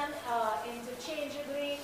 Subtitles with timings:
[0.00, 1.78] them uh, interchangeably.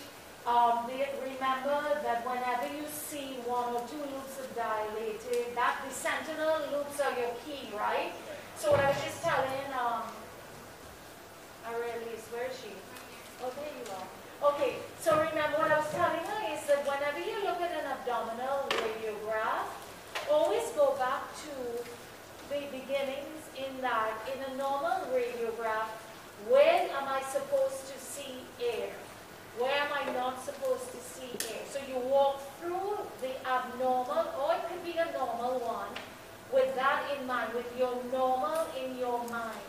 [0.46, 0.86] Um,
[1.20, 7.00] remember that whenever you see one or two loops of dilated, that the sentinel loops
[7.00, 8.14] are your key, right?
[8.56, 10.06] So what I was just telling um,
[11.66, 12.72] Aurelis, where is she?
[13.42, 14.08] Oh, there you are.
[14.54, 17.90] Okay, so remember what I was telling her is that whenever you look at an
[17.90, 19.66] abdominal radiograph,
[20.30, 21.52] always go back to
[22.48, 25.90] the beginnings in that in a normal radiograph,
[26.48, 28.90] where am I supposed to see air?
[29.58, 31.64] Where am I not supposed to see air?
[31.68, 35.92] So you walk through the abnormal, or it could be a normal one,
[36.52, 39.64] with that in mind, with your normal in your mind.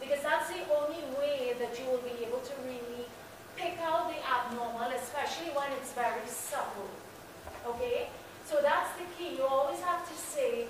[0.00, 3.08] Because that's the only way that you will be able to really
[3.56, 6.90] pick out the abnormal, especially when it's very subtle.
[7.66, 8.08] Okay?
[8.44, 9.36] So that's the key.
[9.36, 10.66] You always have to say,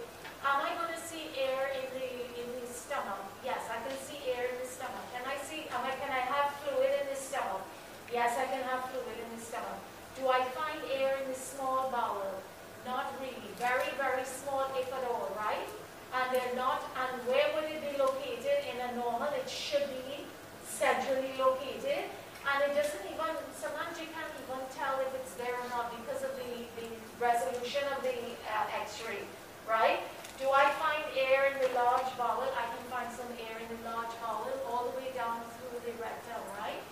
[0.46, 2.08] am I going to see air in the
[2.38, 3.22] in the stomach?
[3.40, 5.04] Yes, I can see air in the stomach.
[5.16, 7.64] Can I see, am I, can I have fluid in the stomach?
[8.12, 9.80] Yes, I can have fluid in the stomach.
[10.20, 12.44] Do I find air in the small bowel?
[12.84, 13.48] Not really.
[13.56, 15.68] Very, very small, if at all, right?
[16.14, 19.26] and they're not, and where would it be located in a normal?
[19.34, 20.22] It should be
[20.62, 22.06] centrally located,
[22.46, 26.22] and it doesn't even, sometimes you can't even tell if it's there or not because
[26.22, 26.86] of the, the
[27.18, 28.14] resolution of the
[28.46, 29.26] uh, x-ray,
[29.66, 30.06] right?
[30.44, 32.44] Do I find air in the large bowel?
[32.44, 35.96] I can find some air in the large bowel all the way down through the
[35.96, 36.84] rectum, right?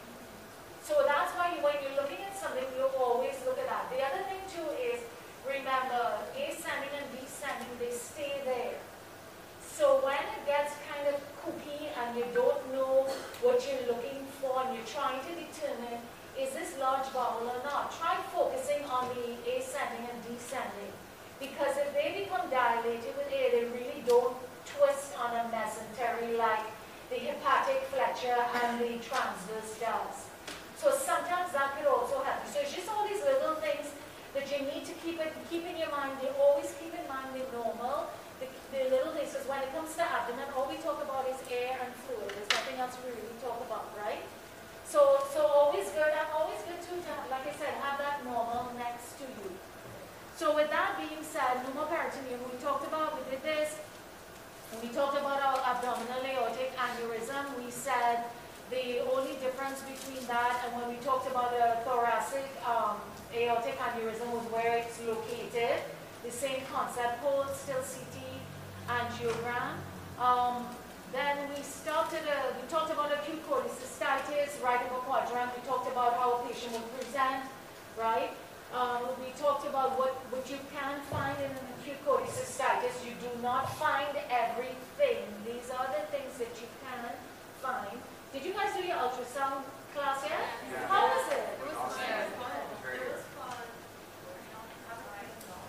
[0.81, 3.93] So that's why when you're looking at something, you always look at that.
[3.93, 5.05] The other thing too is,
[5.45, 8.81] remember, ascending and descending, they stay there.
[9.61, 13.05] So when it gets kind of kooky and you don't know
[13.45, 16.01] what you're looking for and you're trying to determine
[16.41, 20.92] is this large bowel or not, try focusing on the ascending and descending.
[21.43, 26.71] Because if they become dilated with air, they really don't twist on a mesentery like
[27.11, 30.31] the hepatic flexure and the transverse does.
[30.79, 32.47] So sometimes that could also happen.
[32.47, 33.91] So it's just all these little things
[34.39, 36.15] that you need to keep it keep in your mind.
[36.23, 38.07] You always keep in mind the normal
[38.73, 41.77] the little things, because when it comes to abdomen, all we talk about is air
[41.77, 42.33] and fluid.
[42.33, 44.25] There's nothing else we really talk about, right?
[44.89, 46.93] So, so always good, and always good to,
[47.29, 49.53] like I said, have that normal next to you.
[50.43, 53.79] So with that being said, pneumoperitoneum, we talked about, we did this,
[54.83, 57.47] we talked about our abdominal aortic aneurysm.
[57.63, 58.27] We said
[58.69, 62.99] the only difference between that and when we talked about a thoracic um,
[63.31, 65.79] aortic aneurysm was where it's located.
[66.27, 68.19] The same concept holds, still CT
[68.91, 69.79] angiogram.
[70.19, 70.67] Um,
[71.13, 75.55] then we at a, we talked about acute cholecystitis, right upper quadrant.
[75.55, 77.47] We talked about how a patient would present,
[77.97, 78.35] right?
[78.73, 83.05] Um, we talked about what, what you can find in an acute cholecystitis.
[83.05, 85.29] You do not find everything.
[85.45, 87.13] These are the things that you can
[87.61, 87.93] find.
[88.33, 90.41] Did you guys do your ultrasound class yet?
[90.73, 90.89] Yeah.
[90.89, 91.45] How was it?
[91.61, 92.33] It was Awesome.
[92.41, 92.65] fun.
[92.81, 93.13] Very It good.
[93.13, 93.61] was fun.
[93.61, 95.69] You know, have a ride and all.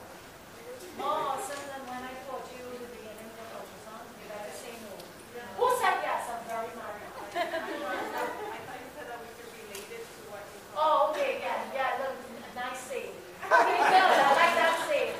[0.95, 4.07] More awesome than when I taught you the beginning of ultrasound.
[4.15, 4.95] You better say no.
[5.35, 5.59] Yeah.
[5.59, 6.23] Who said yes?
[6.31, 7.11] I'm very married.
[7.11, 10.79] I thought you said that we could relate it to what you taught.
[10.79, 12.15] Oh, okay, yeah, yeah, look,
[12.55, 13.11] nice save.
[13.43, 15.17] Okay, good, I like that save.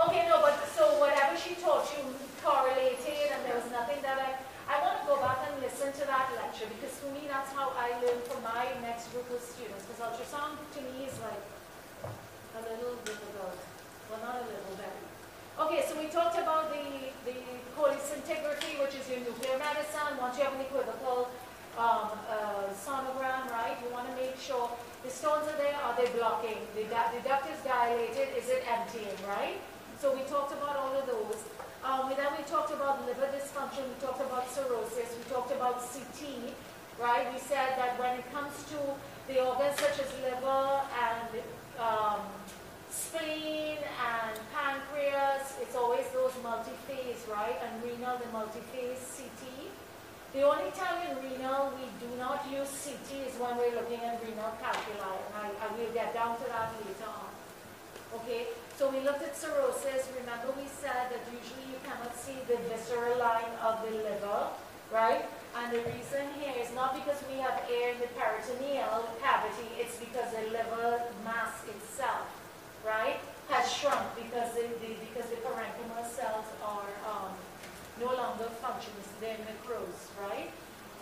[0.00, 2.06] Okay, no, but so whatever she taught you
[2.40, 4.30] correlated and there was nothing that I,
[4.70, 7.74] I want to go back and listen to that lecture because for me, that's how
[7.78, 11.42] I learn for my next group of students because ultrasound to me is like
[12.58, 13.58] a little difficult.
[14.10, 15.02] Well, not a little, very.
[15.72, 16.84] Okay, so we talked about the,
[17.24, 17.32] the
[17.72, 20.20] cholescintigraphy, which is your nuclear medicine.
[20.20, 21.32] Once you have an equivocal
[21.80, 24.68] um, uh, sonogram, right, you want to make sure
[25.02, 26.60] the stones are there, are they blocking?
[26.76, 29.56] The, the duct is dilated, is it emptying, right?
[29.96, 31.40] So we talked about all of those.
[31.80, 36.52] Um, then we talked about liver dysfunction, we talked about cirrhosis, we talked about CT,
[37.00, 37.32] right?
[37.32, 38.78] We said that when it comes to
[39.24, 41.40] the organs such as liver and
[41.80, 42.20] um,
[42.92, 47.56] spleen and pancreas, it's always those multi-phase, right?
[47.64, 49.72] And renal, the multi-phase CT.
[50.36, 54.20] The only time in renal we do not use CT is when we're looking at
[54.20, 57.32] renal calculi, and I, I will get down to that later on.
[58.20, 60.08] Okay, so we looked at cirrhosis.
[60.20, 64.52] Remember we said that usually you cannot see the visceral line of the liver,
[64.92, 65.24] right?
[65.56, 69.96] And the reason here is not because we have air in the peritoneal cavity, it's
[69.96, 72.28] because the liver mass itself,
[72.86, 73.18] right,
[73.48, 77.30] has shrunk because the, the because the parenchymal cells are um,
[78.00, 80.50] no longer functions, they're necrose, right?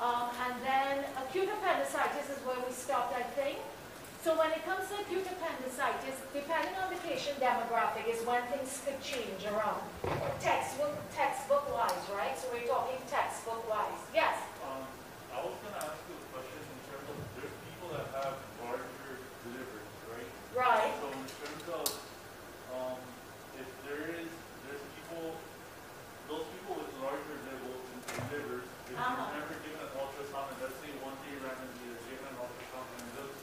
[0.00, 3.59] Um, and then acute appendicitis is where we stopped, I think.
[4.25, 8.81] So when it comes to acute appendicitis, depending on the patient demographic is when things
[8.85, 9.81] could change around.
[10.41, 12.37] Textbook, textbook wise, right?
[12.37, 13.97] So we're talking textbook wise.
[14.12, 14.37] Yes?
[14.65, 14.85] Um,
[15.33, 19.17] I was gonna ask you a question in terms of, there's people that have larger
[19.44, 20.29] deliveries, right?
[20.53, 20.93] Right.
[21.00, 21.87] So in terms of,
[22.76, 23.00] um,
[23.56, 24.29] if there is,
[24.69, 25.33] there's people,
[26.29, 29.17] those people with larger levels in their livers, if Uh-huh.
[29.17, 32.85] you're never given an ultrasound, and let's say one day randomly they're given an ultrasound
[33.00, 33.41] and it looks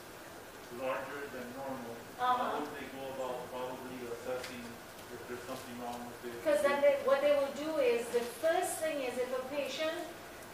[0.78, 2.36] larger than normal, Uh-huh.
[2.36, 4.62] how would they go about probably assessing
[5.16, 6.36] if there's something wrong with it?
[6.44, 9.96] Because then they, what they will do is, the first thing is if a patient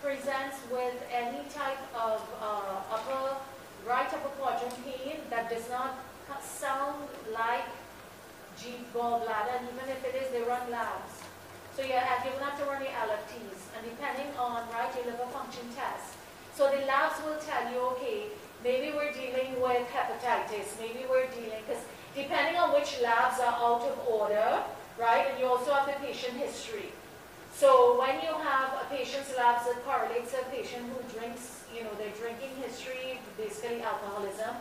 [0.01, 3.35] presents with any type of uh, upper,
[3.87, 5.97] right upper quadrant pain that does not
[6.29, 7.67] ca- sound like
[8.59, 11.13] G gallbladder, and even if it is, they run labs.
[11.75, 15.25] So you're, you're gonna have to run your LFTs, and depending on, right, your liver
[15.33, 16.13] function test.
[16.53, 18.27] So the labs will tell you, okay,
[18.63, 21.83] maybe we're dealing with hepatitis, maybe we're dealing, because
[22.15, 24.63] depending on which labs are out of order,
[24.99, 26.91] right, and you also have the patient history.
[27.53, 31.93] So when you have a patient's labs that correlates a patient who drinks, you know,
[31.97, 34.55] their drinking history, basically alcoholism,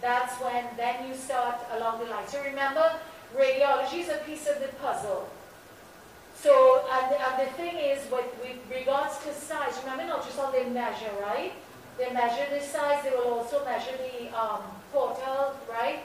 [0.00, 2.28] that's when then you start along the line.
[2.28, 2.92] So remember,
[3.34, 5.28] radiology is a piece of the puzzle.
[6.36, 10.68] So, and, and the thing is, with, with regards to size, remember in ultrasound they
[10.68, 11.52] measure, right?
[11.98, 14.60] They measure the size, they will also measure the um,
[14.92, 16.00] portal, right?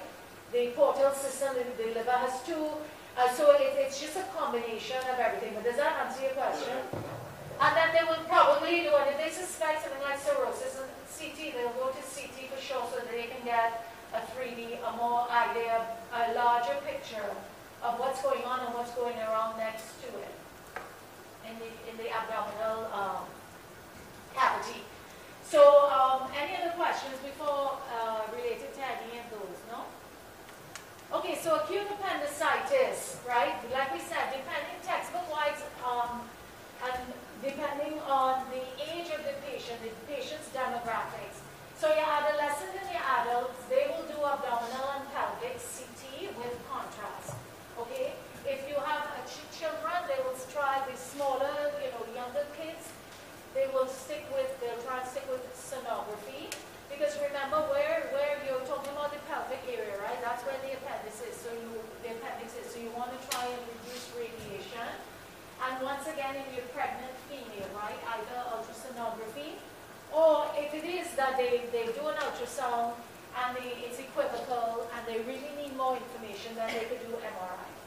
[0.53, 2.67] The portal system, the, the liver has two,
[3.17, 5.53] uh, so it, it's just a combination of everything.
[5.55, 6.79] But does that answer your question?
[7.59, 11.53] And then they will probably do, and if they suspect something like cirrhosis and CT,
[11.53, 15.27] they'll go to CT for sure so that they can get a 3D, a more
[15.29, 17.35] idea, a larger picture
[17.83, 20.33] of what's going on and what's going around next to it
[21.47, 23.25] in the, in the abdominal um,
[24.33, 24.81] cavity.
[25.51, 29.59] So, um, any other questions before uh, related to any of those?
[29.67, 29.83] No?
[31.19, 33.59] Okay, so acute appendicitis, right?
[33.67, 36.23] Like we said, depending textbook-wise, um,
[36.87, 37.03] and
[37.43, 41.43] depending on the age of the patient, the patient's demographics.
[41.75, 47.35] So your adolescent and your adults, they will do abdominal and pelvic CT with contrast.
[47.75, 48.15] Okay?
[48.47, 52.87] If you have ch- children, they will try the smaller, you know, younger kids.
[53.53, 56.51] They will stick with, they'll try and stick with sonography.
[56.87, 60.19] Because remember, where, where you're talking about the pelvic area, right?
[60.23, 61.35] That's where the appendix is.
[61.35, 62.71] So you, the appendix is.
[62.71, 64.87] So you want to try and reduce radiation.
[65.61, 69.59] And once again, if you're pregnant female, right, either ultrasonography,
[70.11, 72.95] or if it is that they, they do an ultrasound
[73.39, 77.80] and they, it's equivocal and they really need more information, then they could do MRI.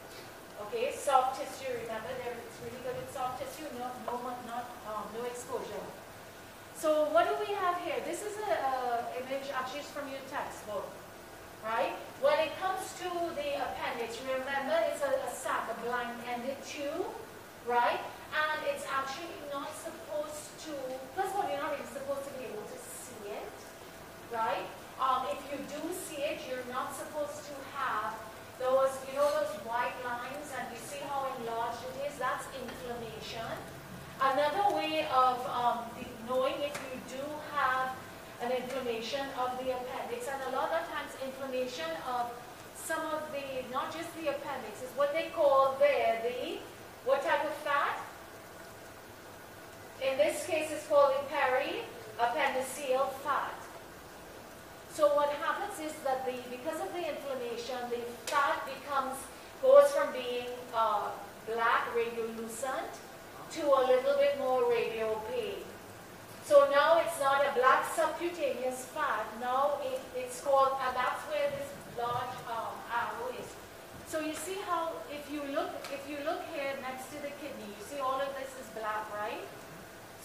[0.61, 4.15] Okay, soft tissue, remember, there, it's really good with soft tissue, no, no,
[4.47, 5.83] not, um, no exposure.
[6.75, 7.99] So what do we have here?
[8.07, 8.75] This is a, a
[9.19, 10.87] image, actually from your textbook,
[11.59, 11.91] right?
[12.23, 17.11] When it comes to the appendix, remember it's a, a sac, a blind-ended tube,
[17.67, 17.99] right?
[18.31, 20.73] And it's actually not supposed to,
[21.19, 23.55] first of all, you're not even supposed to be able to see it,
[24.31, 24.67] right?
[25.03, 28.15] Um, if you do see it, you're not supposed to have
[28.59, 32.17] those, you know those white lines and you see how enlarged it is?
[32.17, 33.51] That's inflammation.
[34.21, 35.79] Another way of um,
[36.27, 37.91] knowing if you do have
[38.41, 42.31] an inflammation of the appendix, and a lot of times inflammation of
[42.75, 46.59] some of the, not just the appendix, is what they call there the,
[47.05, 47.99] what type of fat?
[50.01, 53.64] In this case, it's called the periappendiceal fat.
[54.95, 57.99] So what happens is that the, because of the inflammation, the
[58.31, 59.19] fat becomes,
[59.61, 61.11] goes from being uh,
[61.51, 62.95] black, radiolucent,
[63.59, 65.67] to a little bit more radiopaque.
[66.45, 71.51] So now it's not a black subcutaneous fat, now it, it's called, and that's where
[71.51, 71.67] this
[71.99, 73.51] large um, arrow is.
[74.07, 77.67] So you see how, if you look, if you look here next to the kidney,
[77.67, 79.43] you see all of this is black, right?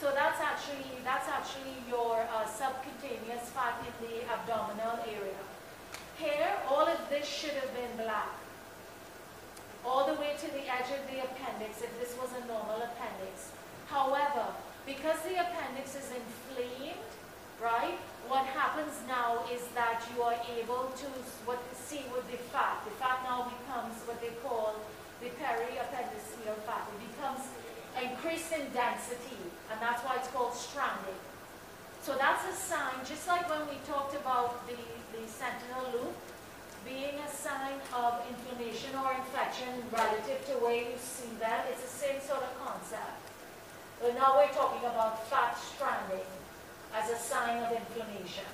[0.01, 5.45] So that's actually, that's actually your uh, subcutaneous fat in the abdominal area.
[6.17, 8.33] Here, all of this should have been black.
[9.85, 13.53] All the way to the edge of the appendix, if this was a normal appendix.
[13.93, 17.13] However, because the appendix is inflamed,
[17.61, 21.09] right, what happens now is that you are able to
[21.45, 22.81] what see with the fat.
[22.89, 24.81] The fat now becomes what they call
[25.21, 26.89] the periappendiceal fat.
[26.89, 27.45] It becomes
[28.01, 29.40] increased in density,
[29.71, 31.21] and that's why it's called stranding.
[32.03, 34.77] So that's a sign, just like when we talked about the,
[35.15, 36.17] the sentinel loop,
[36.85, 41.93] being a sign of inflammation or infection relative to where you see them, it's the
[41.93, 43.21] same sort of concept.
[44.01, 46.25] But now we're talking about fat stranding
[46.97, 48.49] as a sign of inflammation.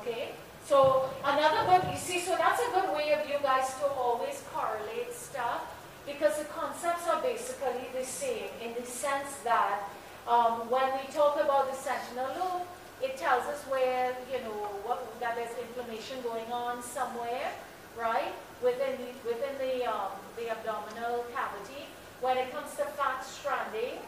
[0.00, 0.34] Okay?
[0.66, 4.42] So another good, you see, so that's a good way of you guys to always
[4.52, 5.62] correlate stuff
[6.06, 9.88] because the concepts are basically the same in the sense that
[10.28, 12.62] um, when we talk about the sentinel loop,
[13.02, 17.50] it tells us where, you know, what, that there's inflammation going on somewhere,
[17.98, 18.30] right?
[18.62, 21.90] Within the, within the, um, the abdominal cavity.
[22.22, 23.98] When it comes to fat stranding,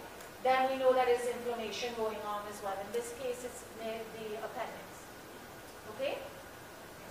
[0.47, 2.79] then we know that there's inflammation going on as well.
[2.79, 4.87] In this case, it's near the appendix.
[5.97, 6.23] Okay?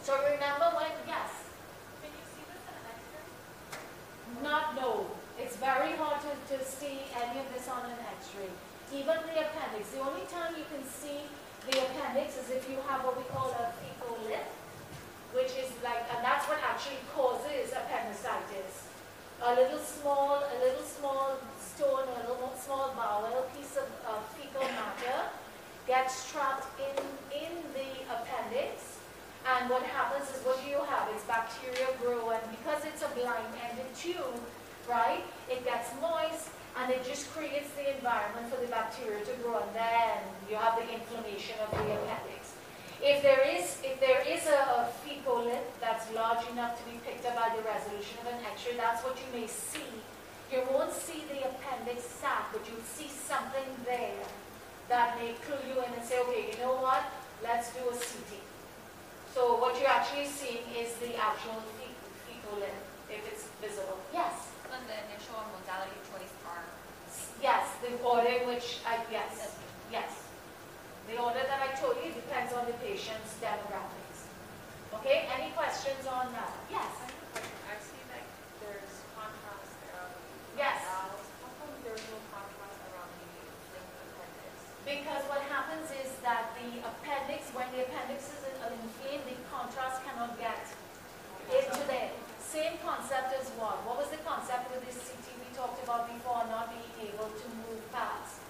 [0.03, 1.51] So remember when, yes,
[1.99, 3.27] Can you see this in an X-ray?
[4.39, 5.11] not no.
[5.39, 8.53] It's very hard to, to see any of this on an x-ray.
[8.93, 9.89] Even the appendix.
[9.89, 11.25] The only time you can see
[11.65, 14.53] the appendix is if you have what we call a fecalith,
[15.33, 18.85] which is like, and that's what actually causes appendicitis.
[19.41, 23.89] A little small, a little small stone, a little small bowel, piece of
[24.37, 25.33] fecal matter
[25.87, 26.95] gets trapped in,
[27.33, 29.01] in the appendix.
[29.43, 33.09] And what happens is what do you have is bacteria grow, and because it's a
[33.11, 34.39] blind-ended tube,
[34.87, 39.61] right, it gets moist, and it just creates the environment for the bacteria to grow,
[39.61, 40.17] and then
[40.49, 42.53] you have the inflammation of the appendix.
[43.03, 45.43] If there is, if there is a, a fecal
[45.81, 49.19] that's large enough to be picked up by the resolution of an X-ray, that's what
[49.19, 49.91] you may see.
[50.51, 54.23] You won't see the appendix sac, but you'll see something there
[54.87, 57.03] that may clue you in and say, okay, you know what,
[57.43, 58.39] let's do a CT.
[59.33, 61.97] So what you're actually seeing is the actual fe-
[62.29, 63.97] fecalith, if it's visible.
[64.13, 65.97] Yes, On the initial modality
[67.43, 69.59] yes, the order in which I, yes,
[69.91, 70.09] yes.
[71.11, 74.31] The order that I told you depends on the patient's demographics.
[75.03, 76.55] Okay, any questions on that?
[76.71, 76.87] Yes,
[77.35, 78.23] I see that
[78.63, 80.23] there's contrast around the
[80.55, 80.79] Yes.
[80.87, 81.11] How
[81.59, 83.27] come there's no contrast around the
[84.07, 84.55] appendix?
[84.87, 89.99] because what happens is that the appendix, when the appendix is in- inflamed, the contrast
[90.07, 90.63] cannot get
[91.51, 92.15] into there.
[92.39, 93.83] Same concept as what?
[93.83, 97.81] What was the concept with this CT talked about before, not being able to move
[97.93, 98.41] past?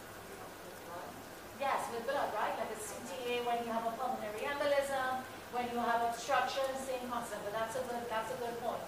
[1.60, 2.56] Yes, with blood, right?
[2.58, 7.44] Like a CTA when you have a pulmonary embolism, when you have obstruction, same concept,
[7.46, 8.84] but that's a good, that's a good point.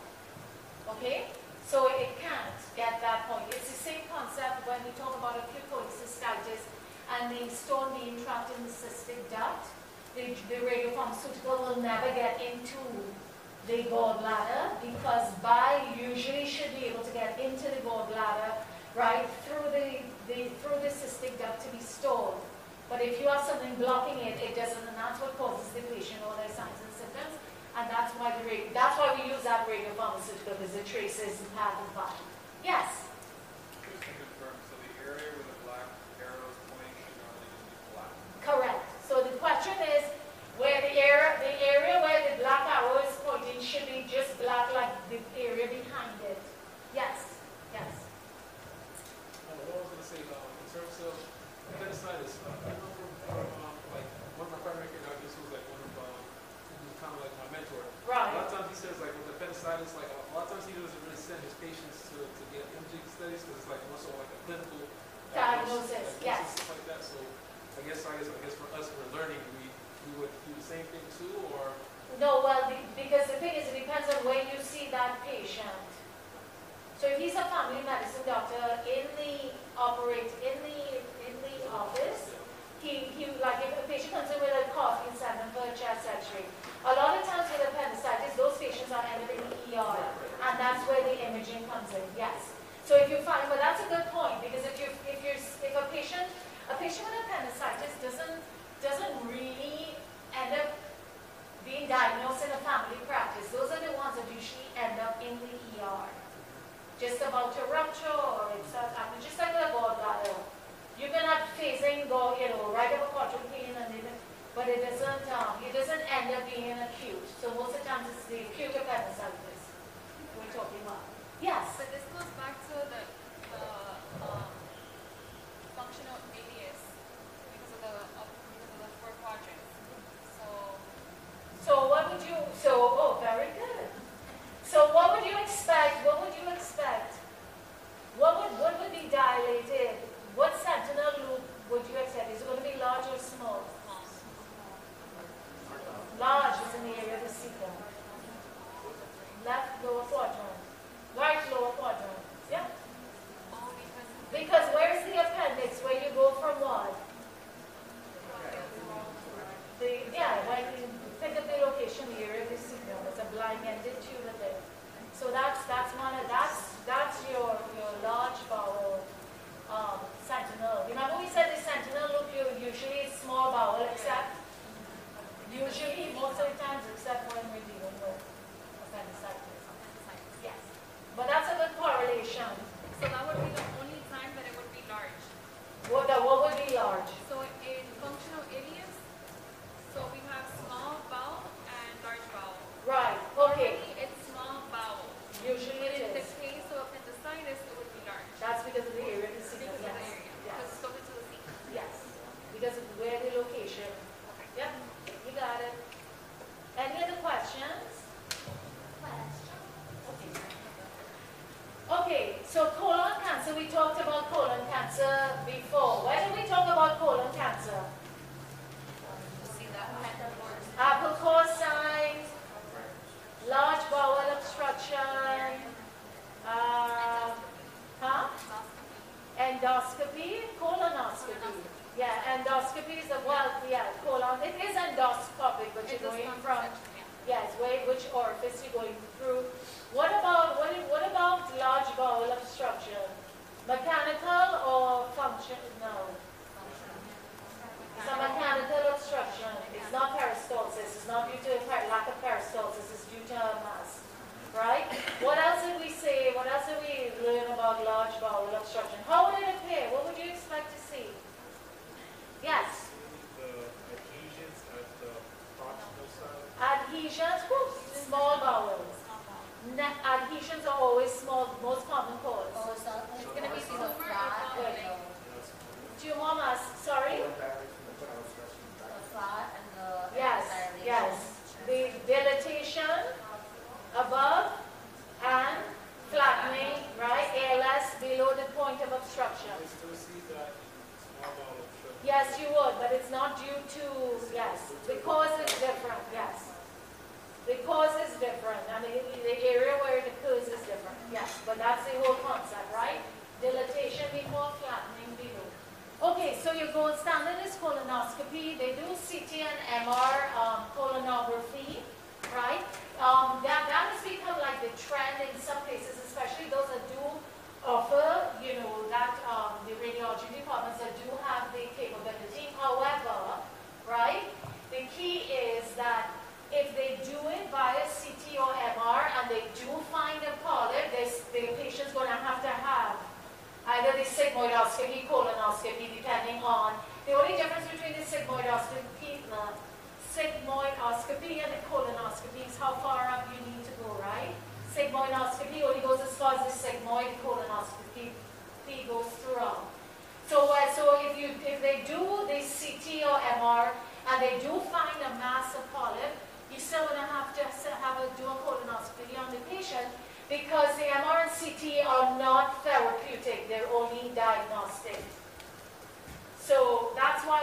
[0.98, 1.30] Okay?
[1.68, 3.46] So it can't get that point.
[3.50, 6.66] It's the same concept when we talk about acute cholecystitis
[7.16, 9.68] and the stone being trapped in the cystic duct.
[10.16, 12.80] The, the radiopharmaceutical will never get into
[13.68, 18.54] the gallbladder because bile usually should be able to get into the gallbladder,
[18.96, 22.36] right, through the, the, through the cystic duct to be stored.
[22.90, 26.22] But if you have something blocking it, it doesn't, and that's what causes the patient
[26.22, 27.34] all their signs and symptoms.
[27.76, 31.42] And that's why the radio, that's why we use that radio pharmaceutical, because it traces
[31.42, 32.22] the path of bile.
[32.64, 33.10] Yes,
[33.82, 35.34] Just to confirm, so the area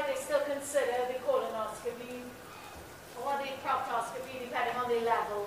[0.03, 2.27] why they still consider the colonoscopy
[3.23, 5.47] or the proctoscopy, depending on the level,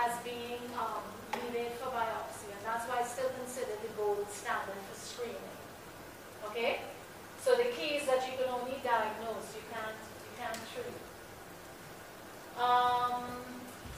[0.00, 1.04] as being um,
[1.36, 2.48] needed for biopsy.
[2.48, 5.52] And that's why it's still considered the gold standard for screening.
[6.48, 6.80] Okay?
[7.44, 11.00] So the key is that you can only diagnose, you can't, you can't treat.
[12.56, 13.24] Um,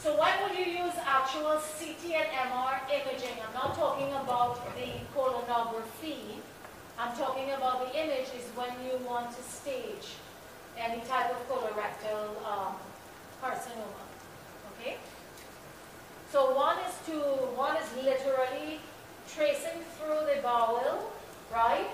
[0.02, 3.38] so why would you use actual CT and MR imaging?
[3.38, 6.42] I'm not talking about the colonography,
[6.98, 10.14] I'm talking about the image is when you want to stage
[10.78, 12.74] any type of colorectal um,
[13.42, 14.04] carcinoma.
[14.72, 14.96] Okay?
[16.30, 17.18] So one is to
[17.56, 18.80] one is literally
[19.28, 21.12] tracing through the bowel,
[21.52, 21.88] right?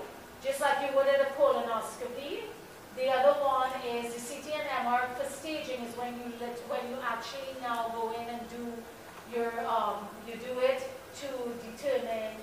[0.44, 2.46] Just like you would at a colonoscopy.
[2.96, 6.82] The other one is the CT and MR for staging is when you lit, when
[6.90, 8.64] you actually now go in and do
[9.34, 10.82] your um, you do it
[11.20, 11.28] to
[11.62, 12.34] determine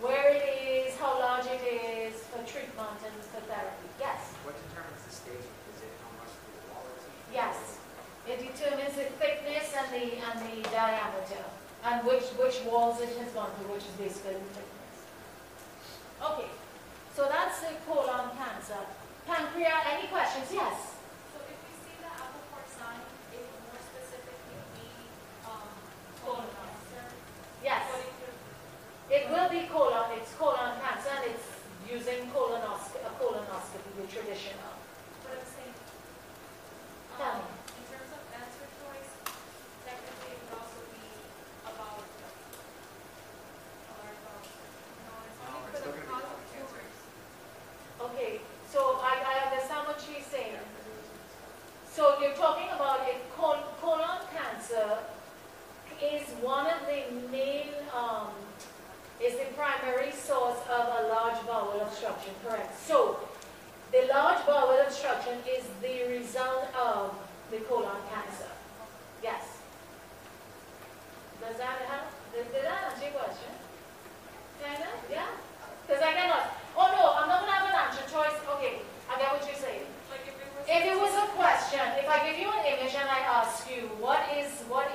[0.00, 3.88] where it is, how large it is for treatment and for therapy.
[3.98, 4.30] Yes?
[4.46, 5.46] What determines the stage?
[5.74, 7.02] Is it how much the wall is?
[7.34, 7.78] Yes.
[8.28, 11.44] It determines the thickness and the and the diameter
[11.84, 14.96] and which which walls it has gone through, which is basically the thickness.
[16.22, 16.50] Okay.
[17.14, 18.82] So that's the colon cancer.
[19.26, 20.46] Pancreas, any questions?
[20.52, 20.94] Yes.
[27.64, 28.07] Yes.
[29.10, 31.48] It will be colon, it's colon cancer, and it's
[31.88, 34.76] using colonosc a colonoscopy, the traditional.
[35.24, 35.74] What I'm saying.
[37.16, 37.57] Tell me.
[83.98, 84.87] what is what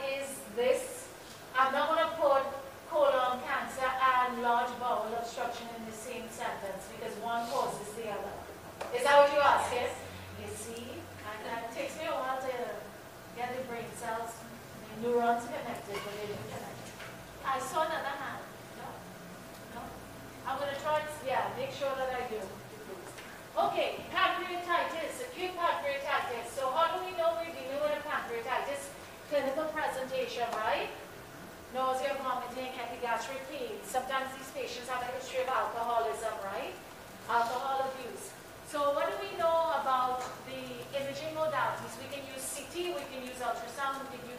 [43.63, 44.32] for some of the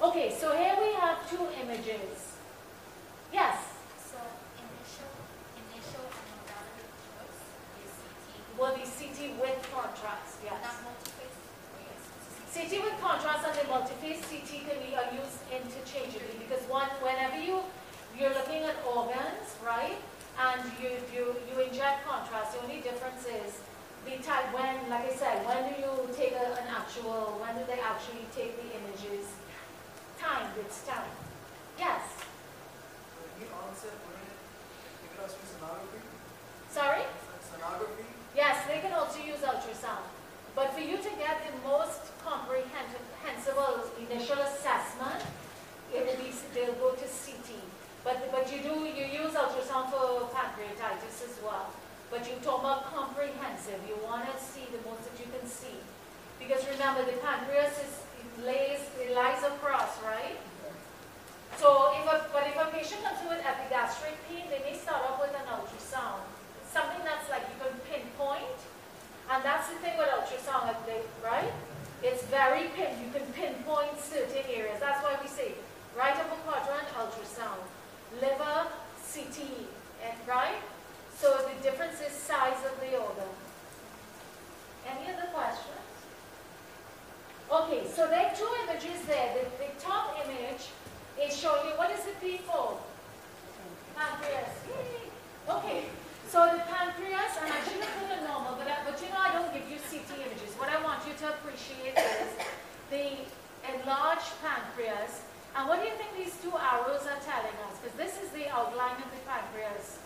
[0.00, 2.40] Okay, so here we have two images.
[3.28, 3.60] Yes,
[4.00, 4.16] So
[4.56, 5.12] initial,
[5.60, 7.40] initial modality of choice
[7.84, 10.56] is CT, will be CT with contrast, yes.
[10.56, 11.36] not multiphase,
[12.32, 12.48] CT.
[12.48, 17.60] CT with contrast and the multiphase CT can be used interchangeably because one, whenever you,
[18.16, 20.00] you're looking at organs, right?
[20.40, 23.60] And you, you, you inject contrast, the only difference is
[24.08, 27.68] the type, when, like I said, when do you take a, an actual, when do
[27.68, 29.28] they actually take the images?
[30.20, 31.10] Time, it's time.
[31.78, 32.20] Yes,
[33.70, 34.38] onset, wouldn't it,
[35.00, 36.00] they could also use sonography?
[36.68, 37.04] sorry?
[37.40, 38.06] Sonography?
[38.36, 40.04] Yes, they can also use ultrasound.
[40.54, 45.22] But for you to get the most comprehensible initial assessment,
[45.94, 47.48] it will be, they'll go to CT.
[48.02, 51.70] But, but you do, you use ultrasound for pancreatitis as well.
[52.10, 55.78] But you talk about comprehensive, you want to see the most that you can see.
[56.42, 57.92] Because remember, the pancreas is,
[58.44, 60.38] lays, it lies across, right?
[61.56, 65.20] So if a, but if a patient comes with epigastric pain, they may start off
[65.20, 66.24] with an ultrasound.
[66.64, 68.58] Something that's like you can pinpoint,
[69.30, 70.72] and that's the thing with ultrasound,
[71.24, 71.52] right?
[72.02, 74.80] It's very pin, you can pinpoint certain areas.
[74.80, 75.52] That's why we say
[75.96, 77.60] right upper quadrant ultrasound,
[78.20, 78.68] liver
[79.12, 79.68] CT,
[80.04, 80.62] and right?
[81.16, 83.28] So the difference is size of the organ.
[84.88, 85.79] Any other questions?
[87.50, 89.34] Okay, so there are two images there.
[89.34, 90.70] The, the top image
[91.18, 92.78] is showing you, what is the P for?
[93.98, 94.54] Pancreas.
[94.70, 95.10] Yay.
[95.50, 95.90] Okay,
[96.30, 99.18] so the pancreas, and I should have put a normal, but, I, but you know
[99.18, 100.54] I don't give you CT images.
[100.62, 102.30] What I want you to appreciate is
[102.86, 103.26] the
[103.66, 105.26] enlarged pancreas.
[105.58, 107.74] And what do you think these two arrows are telling us?
[107.82, 109.98] Because this is the outline of the pancreas.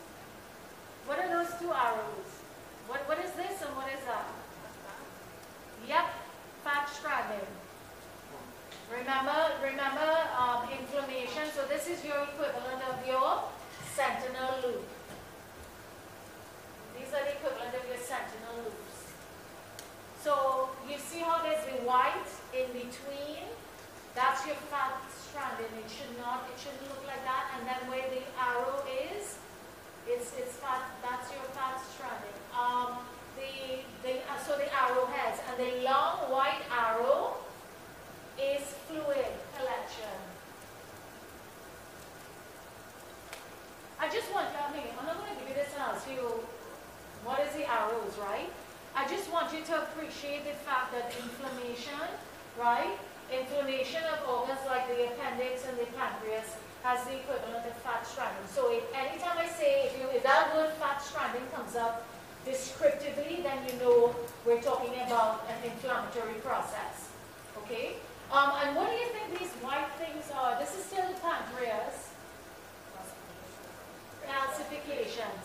[1.05, 2.31] What are those two arrows?
[2.89, 4.25] What, what is this and what is that?
[5.85, 6.24] Yep,
[6.65, 7.47] fat stranding.
[8.89, 11.45] Remember, remember um, inflammation.
[11.55, 13.45] So this is your equivalent of your
[13.93, 14.89] sentinel loop.
[16.97, 19.13] These are the equivalent of your sentinel loops.
[20.25, 23.45] So you see how there's the white in between?
[24.17, 25.69] That's your fat stranding.
[25.77, 27.53] It should not, it shouldn't look like that.
[27.59, 29.37] And then where the arrow is,
[30.09, 32.39] it's, it's fat, that's your fat stranding.
[32.57, 33.05] Um,
[33.45, 37.37] the, the, uh, so the arrowheads and the long white arrow
[38.41, 40.17] is fluid collection.
[44.01, 46.45] I just want, I mean, I'm not going to give you this and ask you
[47.25, 48.51] what is the arrows, right?
[48.95, 52.05] I just want you to appreciate the fact that inflammation,
[52.61, 52.95] right?
[53.33, 56.53] Inflammation of organs like the appendix and the pancreas
[56.85, 58.45] has the equivalent of fat stranding.
[58.53, 62.05] So if anytime I say, if, you, if that word fat stranding comes up
[62.45, 67.11] descriptively, then you know we're talking about an inflammatory process.
[67.65, 67.97] Okay?
[68.33, 70.59] Um, and what do you think these white things are?
[70.59, 72.11] This is still the pancreas.
[74.27, 75.43] Calcifications.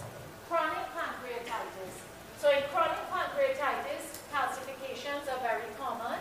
[0.47, 1.93] Chronic pancreatitis.
[2.39, 6.19] So in chronic pancreatitis, calcifications are very common,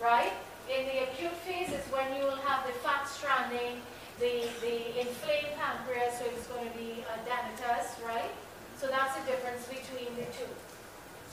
[0.00, 0.32] right?
[0.68, 3.80] In the acute phase is when you will have the fat stranding,
[4.20, 8.30] the, the inflamed pancreas, so it's going to be a adenitis, right?
[8.78, 10.46] So that's the difference between the two.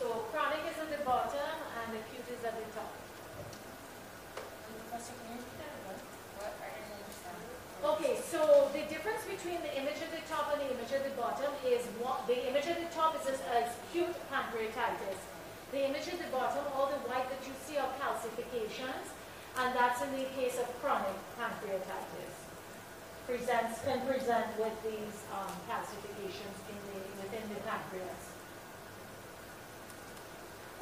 [0.02, 2.90] So chronic is at the bottom and acute is at the top.
[7.86, 11.14] Okay, so the difference between the image at the top and the image at the
[11.14, 15.22] bottom is what, the image at the top is acute pancreatitis.
[15.70, 19.14] The image at the bottom, all the white that you see are calcifications,
[19.62, 22.34] and that's in the case of chronic pancreatitis.
[23.30, 26.85] Presents, can present with these um, calcifications in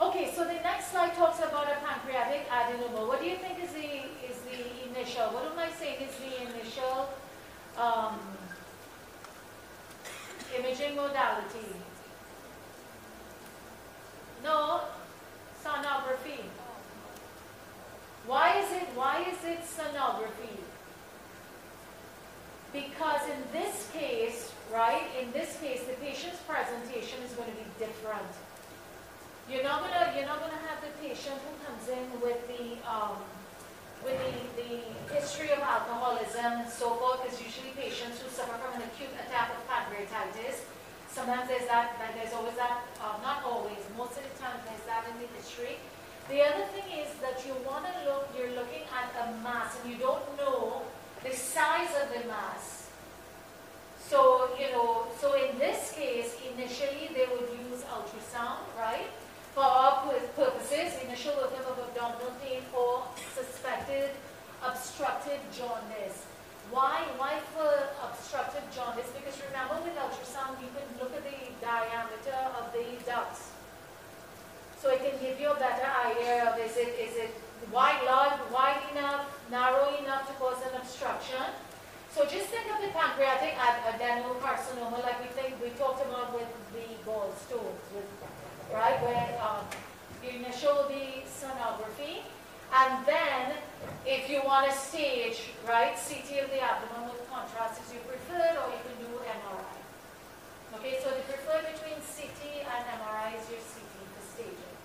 [0.01, 3.07] Okay, so the next slide talks about a pancreatic adenoma.
[3.07, 6.51] What do you think is the, is the initial, what am I saying is the
[6.51, 7.09] initial
[7.77, 8.19] um,
[10.55, 11.73] imaging modality?
[14.43, 14.81] No,
[15.63, 16.41] sonography.
[18.27, 20.57] Why is it, why is it sonography?
[22.71, 27.67] Because in this case, right, in this case, the patient's presentation is going to be
[27.79, 28.31] different.
[29.49, 33.19] You're not gonna, you're not gonna have the patient who comes in with the, um,
[33.99, 34.79] with the, the
[35.11, 39.51] history of alcoholism and so forth, because usually patients who suffer from an acute attack
[39.51, 40.63] of pancreatitis.
[41.11, 44.81] Sometimes there's that, that there's always that, uh, not always, most of the time there's
[44.87, 45.75] that in the history.
[46.29, 49.91] The other thing is that you want to look, you're looking at a mass and
[49.91, 50.83] you don't know
[51.21, 52.82] the size of the mass.
[54.13, 59.09] So, you know, so in this case, initially they would use ultrasound, right?
[59.55, 64.11] For our pur- purposes, initial workup of abdominal pain for suspected
[64.61, 66.29] obstructive jaundice.
[66.69, 67.01] Why?
[67.17, 67.73] Why for
[68.05, 69.09] obstructive jaundice?
[69.17, 73.49] Because remember with ultrasound, you can look at the diameter of the ducts.
[74.77, 77.33] So it can give you a better idea of is it, is it
[77.73, 81.49] wide, large, wide enough, narrow enough to cause an obstruction.
[82.13, 86.45] So just think of the pancreatic ad- adenocarcinoma like we think we talked about with
[86.69, 88.05] the gallstones, with,
[88.71, 89.01] right?
[89.01, 89.65] Where um,
[90.21, 92.21] the initial will be sonography,
[92.69, 93.57] and then
[94.05, 98.61] if you want to stage, right, CT of the abdomen with contrast is your preferred,
[98.61, 99.81] or you can do MRI.
[100.77, 104.75] Okay, so the preferred between CT and MRI is your CT for staging.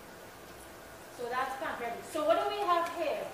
[1.21, 2.09] So that's pancreatic.
[2.09, 3.29] So what do we have here?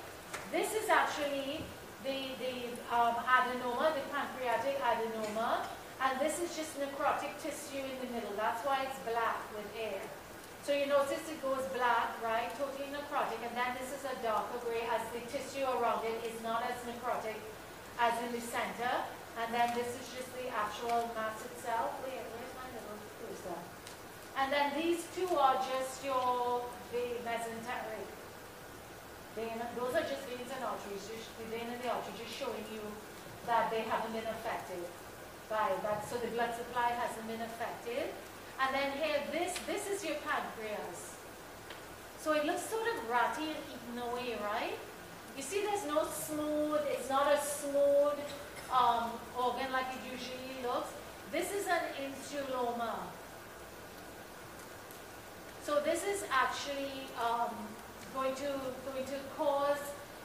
[0.51, 1.63] This is actually
[2.05, 2.55] the, the
[2.93, 5.65] um, adenoma, the pancreatic adenoma,
[6.05, 8.37] and this is just necrotic tissue in the middle.
[8.37, 10.05] That's why it's black with air.
[10.65, 12.49] So you notice it goes black, right?
[12.61, 16.37] Totally necrotic, and then this is a darker gray as the tissue around it is
[16.45, 17.41] not as necrotic
[17.99, 18.93] as in the center.
[19.41, 21.99] And then this is just the actual mass itself.
[22.07, 23.61] Where, where's my little cursor?
[24.39, 26.63] And then these two are just your
[26.93, 28.14] the mesenteric.
[29.35, 32.83] Those are just veins and arteries, the vein and the just showing you
[33.47, 34.87] that they haven't been affected
[35.51, 36.09] by that.
[36.09, 38.15] So the blood supply hasn't been affected.
[38.61, 41.19] And then here, this, this is your pancreas.
[42.21, 44.79] So it looks sort of ratty and eaten away, right?
[45.37, 48.19] You see there's no smooth, it's not a smooth
[48.73, 50.91] um, organ like it usually looks.
[51.33, 52.95] This is an insuloma.
[55.65, 57.51] So this is actually um,
[58.15, 58.49] going to
[58.87, 59.83] going to cause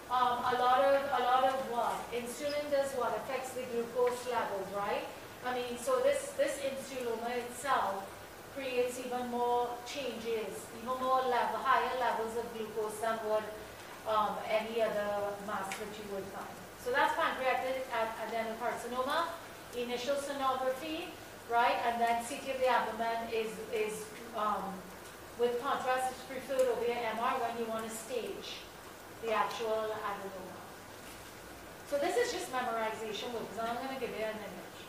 [0.09, 1.97] um, a lot of a lot of what?
[2.13, 3.13] Insulin does what?
[3.25, 5.05] Affects the glucose levels, right?
[5.45, 8.05] I mean, so this this insuloma itself
[8.55, 13.45] creates even more changes, even more level, higher levels of glucose than what
[14.09, 16.53] um, any other mass that you would find.
[16.83, 19.27] So that's pancreatic ad- adenocarcinoma,
[19.77, 21.13] initial sonography,
[21.51, 21.77] right?
[21.85, 24.73] And then CT of the abdomen is is um,
[25.39, 28.59] with contrast is preferred over your MR when you want to stage
[29.23, 30.59] the actual adenoma.
[31.87, 34.79] So this is just memorization work, because I'm going to give you an image.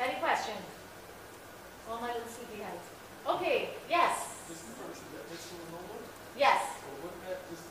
[0.00, 0.64] Any questions?
[1.92, 2.88] All my little sleepy heads.
[3.28, 6.00] Okay, yes, in terms of that insulinoma,
[6.40, 6.80] yes.
[6.88, 7.68] or wouldn't that just,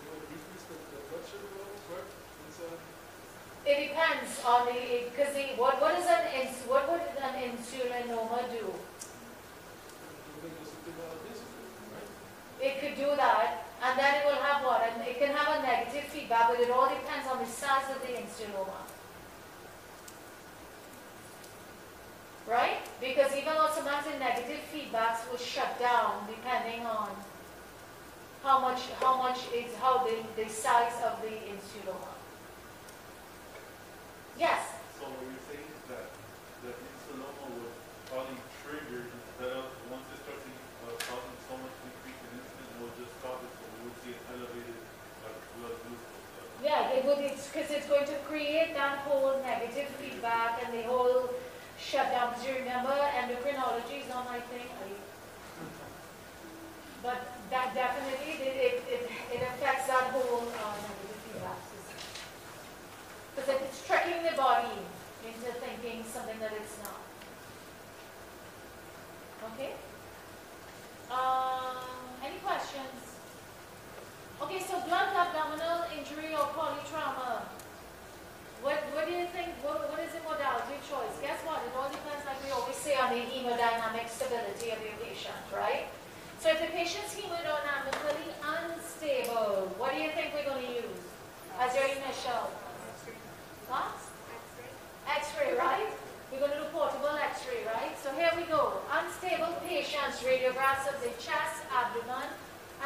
[0.00, 2.08] you know, decrease the, the blood sugar levels, right?
[2.48, 7.34] It's, uh, It depends on the, because the, what, what is an, what would an
[7.44, 8.72] insulinoma do?
[10.34, 11.60] it'll make us think about obesity,
[11.92, 12.10] right?
[12.64, 14.80] It could do that, and then it will have what?
[14.88, 18.00] And it can have a negative feedback, but it all depends on the size of
[18.00, 18.80] the insuloma.
[22.48, 22.80] Right?
[23.00, 23.54] Because even
[24.04, 27.08] the negative feedbacks will shut down depending on
[28.42, 32.12] how much, how much is, how the, the size of the insuloma.
[34.38, 34.60] Yes?
[35.00, 36.12] So what you're saying is that
[36.60, 37.72] the insuloma would
[38.12, 42.76] probably trigger instead of once it starts uh, causing so much decrease in insulin, it
[42.76, 44.80] will just stop it, so we would see an elevated
[45.24, 46.60] uh, blood glucose level.
[46.60, 51.28] Yeah, because it's going to create that whole negative feedback and the whole
[51.78, 52.34] shutdown.
[52.40, 54.66] Do you remember endocrinology is not my thing?
[57.02, 62.00] But that definitely, it, it, it, affects that whole uh, negative feedback system.
[63.36, 64.72] Because it's tricking the body
[65.26, 67.04] into thinking something that it's not.
[69.52, 69.74] Okay?
[71.12, 71.76] Um,
[72.24, 73.13] any questions?
[74.42, 77.46] Okay, so blunt abdominal injury or polytrauma.
[78.62, 81.14] What, what do you think, what, what is the modality choice?
[81.20, 84.96] Guess what, it all depends, like we always say, on the hemodynamic stability of your
[85.04, 85.86] patient, right?
[86.40, 90.98] So if the patient's hemodynamically unstable, what do you think we're gonna use
[91.60, 92.50] as your initial?
[93.68, 93.94] What?
[95.08, 95.88] X-ray, right?
[96.32, 97.94] We're going to do portable X-ray, right?
[98.02, 98.80] So here we go.
[98.90, 102.26] Unstable patients, radiographs of the chest, abdomen,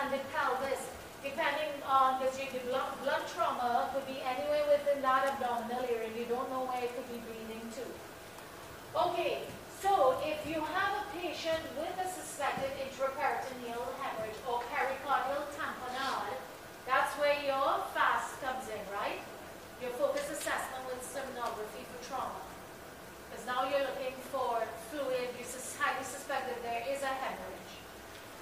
[0.00, 0.90] and the pelvis
[1.22, 6.10] depending on, because you blood, blood trauma could be anywhere within that abdominal area.
[6.14, 7.84] You don't know where it could be bleeding to.
[8.94, 9.46] Okay,
[9.82, 16.38] so if you have a patient with a suspected intraperitoneal hemorrhage or pericardial tamponade,
[16.86, 19.20] that's where your FAST comes in, right?
[19.82, 22.42] Your focus assessment with sonography for trauma.
[23.28, 25.44] Because now you're looking for fluid, you
[25.78, 27.74] highly suspect that there is a hemorrhage.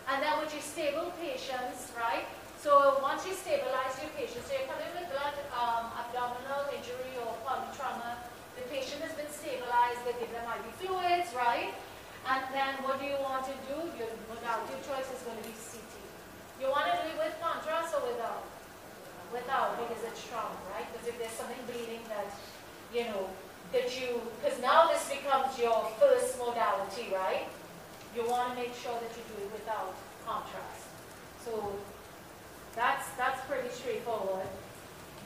[0.09, 2.25] And then with your stable patients, right,
[2.67, 7.31] so once you stabilize your patient, so you're coming with blood um, abdominal injury or
[7.47, 8.19] polytrauma,
[8.59, 11.71] the patient has been stabilized, they give them IV fluids, right?
[12.27, 13.79] And then what do you want to do?
[13.95, 15.95] Your modality of choice is going to be CT.
[16.59, 18.43] You want to do it with contrast or without?
[19.31, 20.91] Without, because it's trauma, right?
[20.91, 22.35] Because if there's something bleeding that,
[22.91, 23.31] you know,
[23.71, 27.47] that you, because now this becomes your first modality, right?
[28.11, 29.95] You want to make sure that you do it without
[30.27, 30.91] contrast.
[31.47, 31.79] So
[32.77, 34.47] that's, that's pretty straightforward.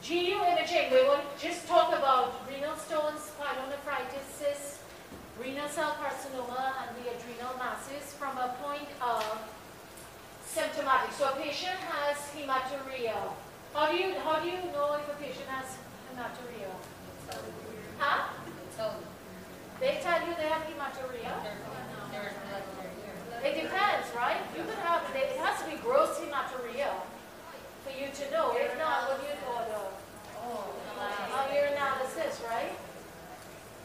[0.07, 4.79] GU imaging, we will just talk about renal stones, pyelonephritis, cysts,
[5.37, 9.21] renal cell carcinoma, and the adrenal masses from a point of
[10.43, 11.11] symptomatic.
[11.11, 13.13] So a patient has hematuria.
[13.75, 15.77] How do you, how do you know if a patient has
[16.09, 16.71] hematuria?
[17.99, 18.29] Huh?
[19.79, 21.35] They tell you they have hematuria?
[23.43, 24.41] It depends, right?
[24.57, 26.89] You could have, it has to be gross hematuria
[27.91, 28.55] for you to know.
[28.55, 29.83] If not, what do you order?
[30.47, 31.47] Oh, oh.
[31.51, 32.71] your analysis, right?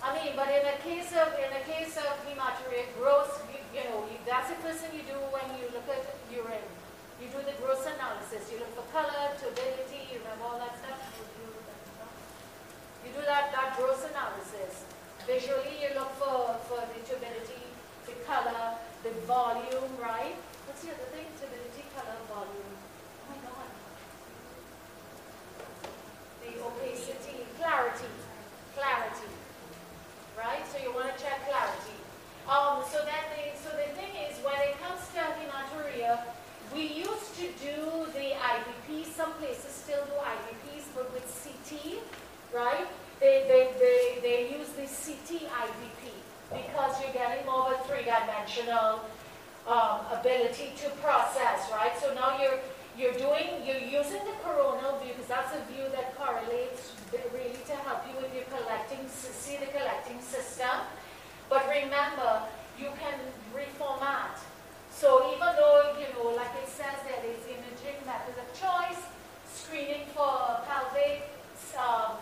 [0.02, 3.82] I mean, but in a case of, in a case of hematuria, gross, you, you
[3.90, 6.62] know, you, that's the first thing you do when you look at urine.
[7.18, 8.46] You do the gross analysis.
[8.52, 11.00] You look for color, turbidity, you remember all that stuff?
[11.18, 12.14] You do that stuff.
[13.02, 14.86] You do that, that gross analysis.
[15.26, 17.66] Visually, you look for, for the turbidity,
[18.06, 20.38] the color, the volume, right?
[20.70, 21.26] What's the other thing?
[21.40, 22.76] Turbidity, color, volume.
[23.26, 23.66] Oh my God.
[26.45, 28.10] The opacity, clarity,
[28.74, 29.30] clarity,
[30.38, 30.64] right?
[30.72, 31.96] So you want to check clarity.
[32.48, 33.16] Um, so the,
[33.58, 36.20] so the thing is, when it comes to hematuria,
[36.74, 39.06] we used to do the IVP.
[39.14, 41.98] Some places still do IVPs, but with CT,
[42.54, 42.86] right?
[43.20, 46.12] They, they, they, they use the CT IVP
[46.52, 49.00] because you're getting more of a three-dimensional
[49.66, 51.92] um, ability to process, right?
[52.00, 52.60] So now you're
[52.96, 56.96] you're doing you're using the coronal view because that's a view that correlates
[57.32, 60.88] really to help you with your collecting see the collecting system.
[61.48, 62.42] But remember,
[62.80, 63.20] you can
[63.54, 64.40] reformat.
[64.90, 69.04] So even though you know, like it says there, there's imaging methods of choice,
[69.44, 71.28] screening for pelvic,
[71.76, 72.16] um,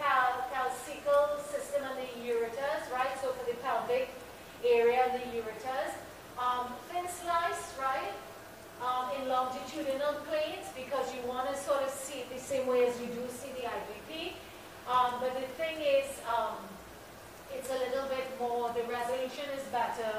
[0.00, 3.12] cal, calyceal system and the ureters, right?
[3.20, 4.08] So for the pelvic
[4.64, 5.92] area, the ureters.
[6.38, 8.12] Um, thin slice, right?
[8.76, 12.84] Um, in longitudinal planes because you want to sort of see it the same way
[12.86, 14.36] as you do see the IVP.
[14.84, 16.60] Um, but the thing is, um,
[17.50, 20.12] it's a little bit more, the resolution is better,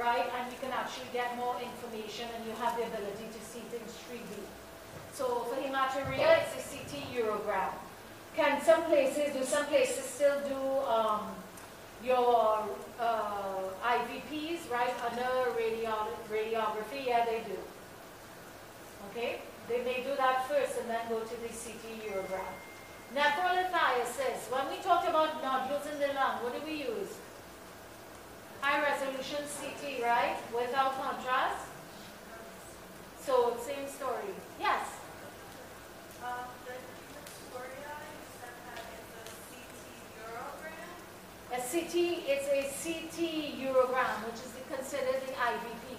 [0.00, 0.24] right?
[0.24, 3.92] And you can actually get more information and you have the ability to see things
[4.08, 4.40] 3D.
[5.12, 7.76] So for hematuria, it's a CT urogram.
[8.34, 11.28] Can some places, do some places still do um,
[12.02, 12.64] your
[12.98, 15.92] uh, IVPs, right, under radio
[16.32, 17.04] radiography?
[17.06, 17.58] Yeah, they do.
[19.10, 19.40] Okay?
[19.68, 22.52] They may do that first and then go to the CT urogram.
[23.14, 24.50] Nephrolithiasis.
[24.52, 27.16] When we talked about nodules in the lung, what do we use?
[28.60, 30.36] High resolution CT, right?
[30.52, 31.68] Without contrast.
[33.24, 34.32] So, same story.
[34.58, 34.88] Yes?
[36.24, 39.80] Um, the hematuria, you said that it's a CT
[40.24, 40.96] urogram?
[41.52, 41.94] A CT,
[42.26, 45.96] it's a CT urogram, which is considered the IVP.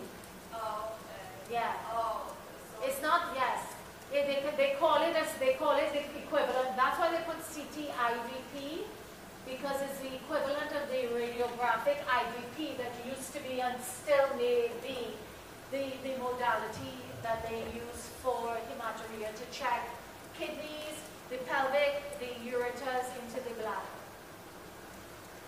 [0.54, 1.54] Oh, okay.
[1.54, 1.74] Yeah.
[1.92, 2.19] Oh.
[2.84, 3.60] It's not, yes.
[4.12, 6.76] They, they, they call it as, they call it the equivalent.
[6.76, 8.88] That's why they put CT IVP,
[9.46, 14.72] because it's the equivalent of the radiographic IVP that used to be and still may
[14.82, 15.14] be
[15.72, 19.90] the, the modality that they use for hematuria to check
[20.34, 20.98] kidneys,
[21.30, 23.94] the pelvic, the ureters into the bladder.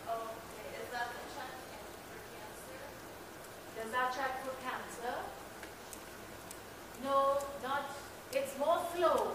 [0.05, 1.53] Okay, is that the check
[2.11, 2.83] for cancer?
[3.79, 5.40] Does that check for cancer?
[7.03, 7.89] No, not,
[8.33, 9.33] it's more flow.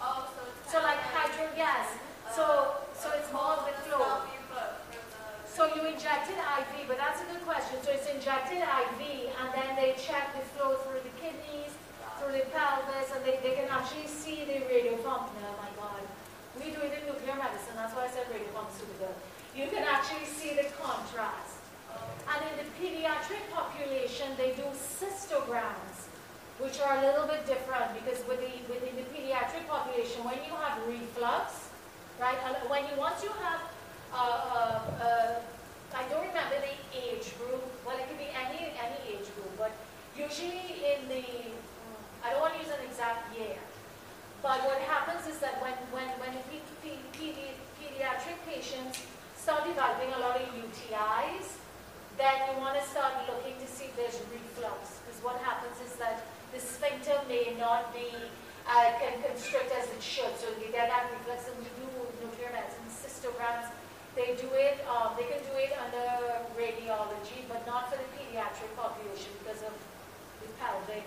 [0.00, 0.42] Oh, so.
[0.70, 1.98] So like hydro gas.
[2.32, 4.00] So, so it's more of the flow.
[4.00, 5.50] Stuff you put for the.
[5.50, 7.76] So you injected IV, but that's a good question.
[7.82, 9.00] So it's injected IV,
[9.34, 11.74] and then they check the flow through the kidneys,
[12.22, 15.42] through the pelvis, and they, they can actually see the radiopharmaceutical.
[15.42, 16.00] Oh my God.
[16.56, 19.12] We do it in nuclear medicine, that's why I said radio radiopharmaceutical.
[19.56, 21.59] You can actually see the contrast.
[22.30, 26.06] And in the pediatric population, they do cystograms,
[26.58, 30.54] which are a little bit different because with the, within the pediatric population, when you
[30.54, 31.70] have reflux,
[32.20, 32.38] right,
[32.70, 33.60] when you, once you have
[34.12, 35.34] uh, uh, uh,
[35.94, 37.62] I don't remember the age group.
[37.86, 39.70] Well, it could be any any age group, but
[40.18, 41.22] usually in the
[42.22, 43.58] I don't want to use an exact year.
[44.42, 49.02] But what happens is that when when when the pe- pe- pedi- pediatric patients
[49.36, 51.59] start developing a lot of UTIs,
[52.20, 55.00] then you want to start looking to see if there's reflux.
[55.02, 58.12] Because what happens is that the sphincter may not be
[58.68, 60.30] uh, can constrict as it should.
[60.36, 61.88] So you get that reflux, and we do
[62.22, 63.66] nuclear medicine cystograms
[64.16, 68.66] they do it, um, they can do it under radiology but not for the pediatric
[68.74, 69.70] population because of
[70.42, 71.06] the pelvic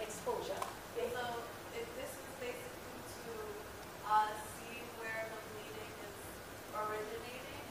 [0.00, 0.62] exposure.
[0.96, 1.26] It- So
[1.74, 3.34] if this is basically to,
[4.06, 4.30] uh,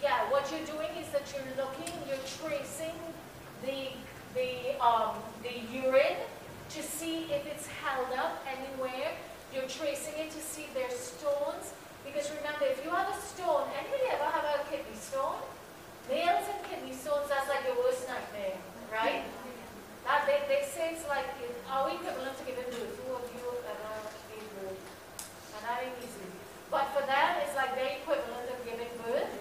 [0.06, 2.94] Yeah, what you're doing is that you're looking, you're tracing
[3.66, 3.90] the,
[4.38, 6.22] the, um, the urine
[6.70, 9.18] to see if it's held up anywhere.
[9.50, 11.74] You're tracing it to see if there's stones.
[12.06, 15.42] Because remember, if you have a stone, anybody ever have a kidney stone?
[16.06, 18.62] Nails and kidney stones, that's like your worst nightmare,
[18.94, 19.26] right?
[20.06, 21.26] That, they, they say it's like,
[21.66, 22.94] our equivalent to giving birth.
[22.94, 23.90] Who of you ever
[24.30, 24.86] gave birth?
[25.58, 26.30] And that ain't easy.
[26.70, 29.34] But for them, it's like their equivalent of giving birth.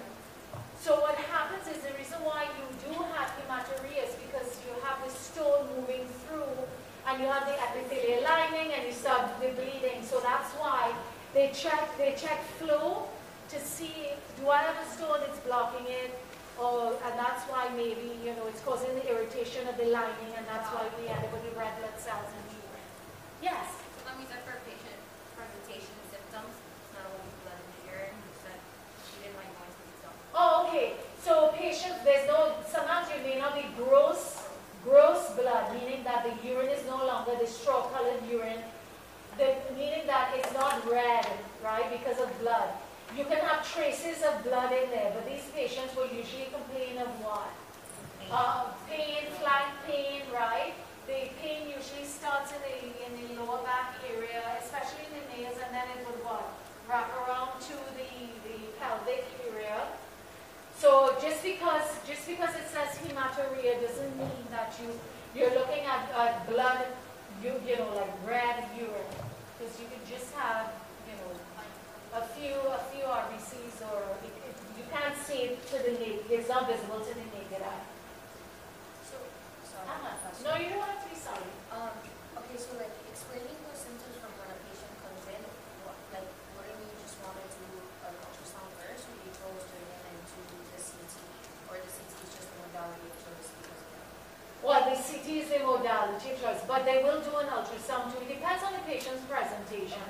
[0.84, 5.00] So what happens is the reason why you do have hematuria is because you have
[5.00, 6.60] the stone moving through
[7.08, 10.04] and you have the epithelial lining and you start the bleeding.
[10.04, 10.92] So that's why
[11.32, 13.08] they check they check flow
[13.48, 16.12] to see do I have a stone that's blocking it
[16.60, 20.44] or and that's why maybe you know it's causing the irritation of the lining and
[20.44, 22.92] that's why we end up with red blood cells in the urine.
[23.40, 23.84] Yes.
[24.04, 24.12] So
[24.44, 25.00] for patient
[25.32, 28.58] presentation symptoms, it's not only blood in the urine, you said
[29.08, 30.16] she didn't like going to the stuff.
[30.36, 31.13] Oh, okay.
[31.24, 34.44] So patients, there's no, sometimes you may not be gross,
[34.84, 38.60] gross blood, meaning that the urine is no longer the straw-colored urine,
[39.38, 41.26] the, meaning that it's not red,
[41.64, 42.68] right, because of blood.
[43.16, 47.08] You can have traces of blood in there, but these patients will usually complain of
[47.24, 47.48] what?
[48.30, 50.74] Uh, pain, flank pain, right?
[51.06, 55.56] The pain usually starts in the, in the lower back area, especially in the nails,
[55.56, 56.52] and then it would what?
[56.84, 58.12] Wrap around to the,
[58.44, 59.24] the pelvic.
[60.84, 64.92] So just because, just because it says hematuria doesn't mean that you,
[65.32, 66.84] you're looking at, at blood,
[67.42, 69.16] you, you know, like red urine.
[69.56, 70.68] Because you could just have,
[71.08, 71.32] you know,
[72.20, 76.28] a few, a few RBCs or it, it, you can't see it to the naked,
[76.28, 77.88] it's not visible to the naked eye.
[79.08, 79.16] So,
[79.64, 79.88] sorry.
[79.88, 80.44] Uh-huh.
[80.44, 81.48] No, you don't have to be sorry.
[81.72, 81.96] Um,
[82.44, 85.40] okay, so like explaining those symptoms from when a patient comes in,
[85.88, 86.28] what, like,
[86.60, 87.72] wouldn't you just want to do
[88.04, 91.14] an ultrasound first, or you go straight in and do the CT,
[91.70, 94.06] or the CT is just the modality of choice because of that?
[94.62, 98.20] Well, the CT is the modality choice, but they will do an ultrasound too.
[98.22, 100.02] It depends on the patient's presentation.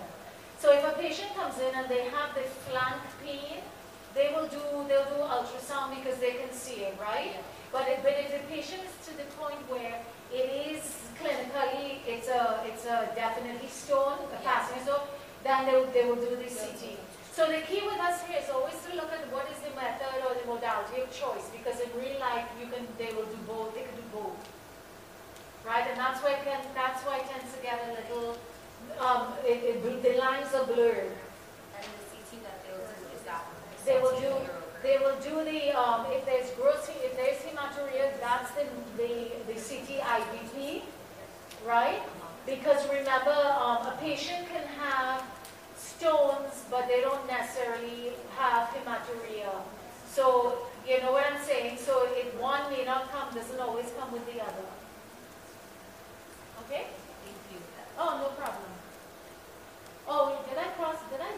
[0.59, 3.61] So if a patient comes in and they have the flank pain,
[4.15, 7.35] they will do, they'll do ultrasound because they can see it, right?
[7.73, 9.99] But if, but if the patient is to the point where
[10.33, 10.83] it is
[11.21, 15.07] clinically, it's a, it's a definitely stone, a calcium stone,
[15.43, 16.97] then they, will- they will do the CT.
[17.35, 20.23] So the key with us here is always to look at what is the method
[20.23, 23.75] or the modality of choice, because in real life, you can, they will do both,
[23.75, 24.39] they can do both.
[25.67, 28.37] Right, and that's why it can, that's why it tends to get a little,
[29.01, 31.17] um, it, it, the lines are blurred.
[31.73, 33.49] And the CT that they will do is that
[33.87, 34.33] They will do,
[34.83, 39.57] they will do the, um, if there's gross, if there's hematuria, that's the, the, the
[39.57, 40.83] CT IVP,
[41.67, 42.03] right?
[42.45, 45.25] Because remember, um, a patient can have
[45.79, 49.49] stones, but they don't necessarily have hematuria.
[50.11, 51.79] So, you know what I'm saying?
[51.79, 54.69] So if one may not come, doesn't always come with the other.
[56.67, 56.87] Okay?
[57.25, 57.61] Thank you.
[57.99, 58.71] Oh, no problem.
[60.09, 61.33] Oh, did I cross, did I?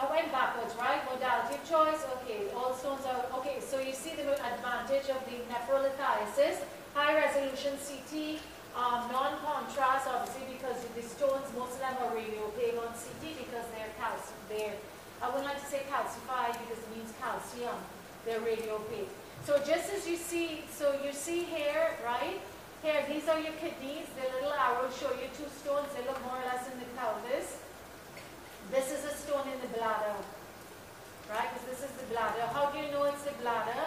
[0.00, 1.04] I went backwards, right?
[1.04, 5.36] Modality of choice, okay, all stones are, okay, so you see the advantage of the
[5.52, 6.64] nephrolithiasis,
[6.94, 8.40] high resolution CT,
[8.72, 13.92] um, non-contrast, obviously, because the stones, most of them are radiopaque on CT because they're
[14.00, 14.76] calcium, they're,
[15.20, 17.76] I wouldn't like to say calcified because it means calcium,
[18.24, 19.12] they're radiopaque.
[19.44, 22.40] So just as you see, so you see here, right?
[22.82, 24.10] Here, these are your kidneys.
[24.18, 25.86] The little arrows show you two stones.
[25.94, 27.62] They look more or less in the pelvis.
[28.74, 30.18] This is a stone in the bladder,
[31.30, 31.46] right?
[31.54, 32.42] Because this is the bladder.
[32.50, 33.86] How do you know it's the bladder?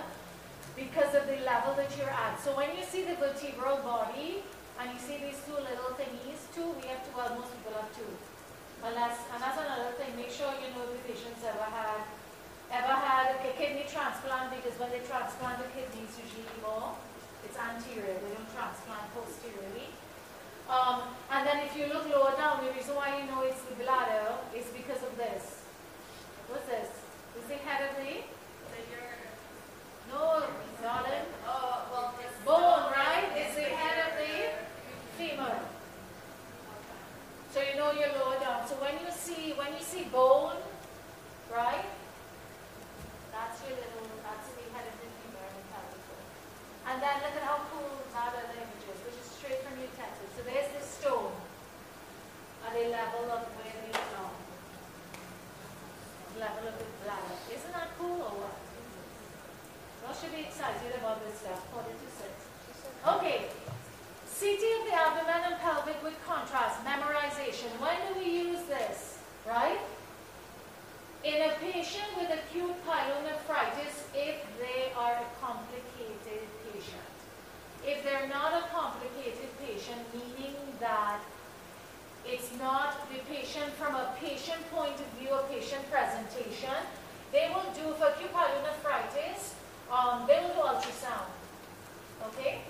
[0.79, 2.39] Because of the level that you're at.
[2.39, 4.47] So when you see the vertebral body
[4.79, 7.91] and you see these two little thingies, two, we have two, well, most people have
[7.91, 8.07] two.
[8.79, 11.99] Unless, and that's another thing, make sure you know if the patient's ever had,
[12.71, 16.95] ever had a kidney transplant because when they transplant the kidneys, usually more,
[17.55, 19.87] it's anterior, they don't transplant posteriorly.
[20.67, 23.75] Um, and then if you look lower down, the reason why you know it's the
[23.79, 25.63] bladder is because of this.
[26.49, 26.89] What's this?
[27.39, 28.27] Is the head of the?
[28.75, 29.31] The urine.
[30.11, 30.43] No,
[30.81, 31.27] darling.
[31.47, 32.33] Oh, well, this.
[32.43, 33.25] Bone, right?
[33.35, 34.35] It's the head of the
[35.17, 35.59] femur.
[37.53, 38.67] So you know you're lower down.
[38.67, 40.57] So when you see when you see bone,
[41.49, 41.85] right?
[43.31, 44.11] That's your little.
[44.21, 46.29] That's the head of the femur and the pelvic bone.
[46.85, 50.29] And then look at how cool other image is, which is straight from testis.
[50.37, 51.33] So there's the stone
[52.65, 54.37] at a level of where they belong.
[56.39, 57.37] Level of the bladder.
[57.49, 58.57] Isn't that cool or what?
[60.03, 61.63] Y'all should be excited about this stuff.
[61.71, 62.33] Quarter to six.
[63.05, 63.49] Okay,
[64.35, 67.71] CT of the abdomen and pelvic with contrast, memorization.
[67.79, 69.79] When do we use this, right?
[71.23, 75.94] In a patient with acute pyelonephritis, if they are complicated.
[77.85, 81.19] If they're not a complicated patient, meaning that
[82.25, 86.73] it's not the patient from a patient point of view, a patient presentation,
[87.31, 89.53] they will do, for acute pyelonephritis,
[89.91, 91.29] um, they will do ultrasound,
[92.33, 92.61] okay?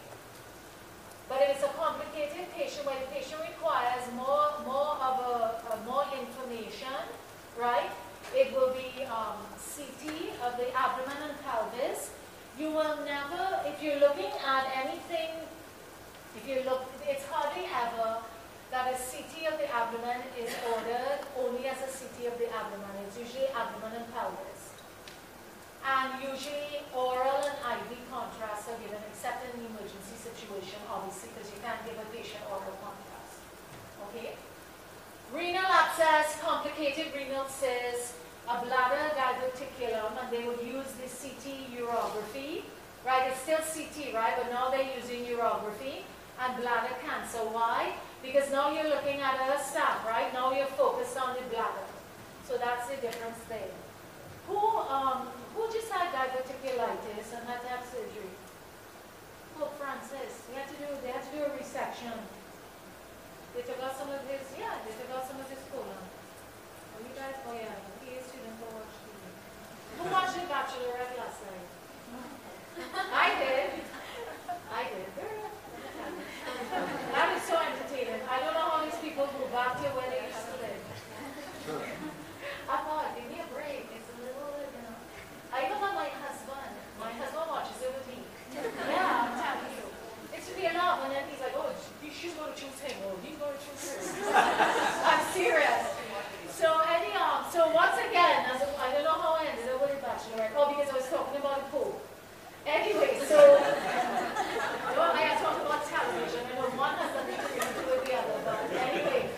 [1.29, 5.77] But if it's a complicated patient where the patient requires more, more of a, a
[5.87, 6.99] more information,
[7.57, 7.89] right?
[8.35, 10.11] It will be um, CT
[10.43, 11.34] of the abdomen and.
[12.57, 15.43] You will never, if you're looking at anything,
[16.39, 18.23] if you look, it's hardly ever
[18.71, 22.95] that a CT of the abdomen is ordered only as a CT of the abdomen.
[23.07, 24.71] It's usually abdomen and pelvis.
[25.83, 31.51] And usually oral and IV contrast are given except in an emergency situation, obviously, because
[31.51, 33.43] you can't give a patient oral contrast.
[34.09, 34.39] Okay?
[35.35, 38.15] Renal abscess, complicated renal cyst,
[38.47, 42.63] a bladder diverticulum, and they would use the CT urography,
[43.05, 43.31] right?
[43.31, 44.33] It's still CT, right?
[44.37, 46.05] But now they're using urography
[46.39, 47.39] and bladder cancer.
[47.39, 47.93] Why?
[48.21, 50.33] Because now you're looking at a stamp, right?
[50.33, 51.87] Now you're focused on the bladder.
[52.47, 53.73] So that's the difference there.
[54.47, 58.29] Who, um, who just had diverticulitis and had to have surgery?
[59.57, 60.45] Pope Francis.
[60.49, 62.13] He had to do, they had to do a resection.
[63.55, 65.87] They took out some of his, yeah, they took out some of his colon.
[65.95, 67.71] Oh, you guys, oh yeah,
[68.03, 69.15] he is student for watch TV.
[69.97, 71.67] Who watched The Bachelorette last night?
[73.15, 73.69] I did.
[74.67, 75.07] I did.
[77.15, 78.19] That is so entertaining.
[78.27, 80.83] I don't know how these people go back to where they used to live.
[82.69, 83.87] I thought, give me a break.
[83.95, 84.95] It's a little, you know.
[85.55, 86.75] I even have my husband.
[86.99, 88.19] My husband watches it with me.
[88.91, 89.87] Yeah, I'm telling you.
[90.35, 91.07] It should be enough.
[91.07, 91.71] And then he's like, oh,
[92.03, 92.99] she's going to choose him.
[93.07, 94.35] Or he's going oh, to choose her.
[94.35, 95.95] I'm serious.
[96.51, 99.95] So anyhow, so once again, as a, I don't know how I ended up with
[100.53, 102.01] Oh, because I was talking about pool.
[102.65, 103.37] Anyway, so
[104.97, 106.45] well, I talked about television.
[106.45, 109.29] I know one has nothing to do with the other, but anyway.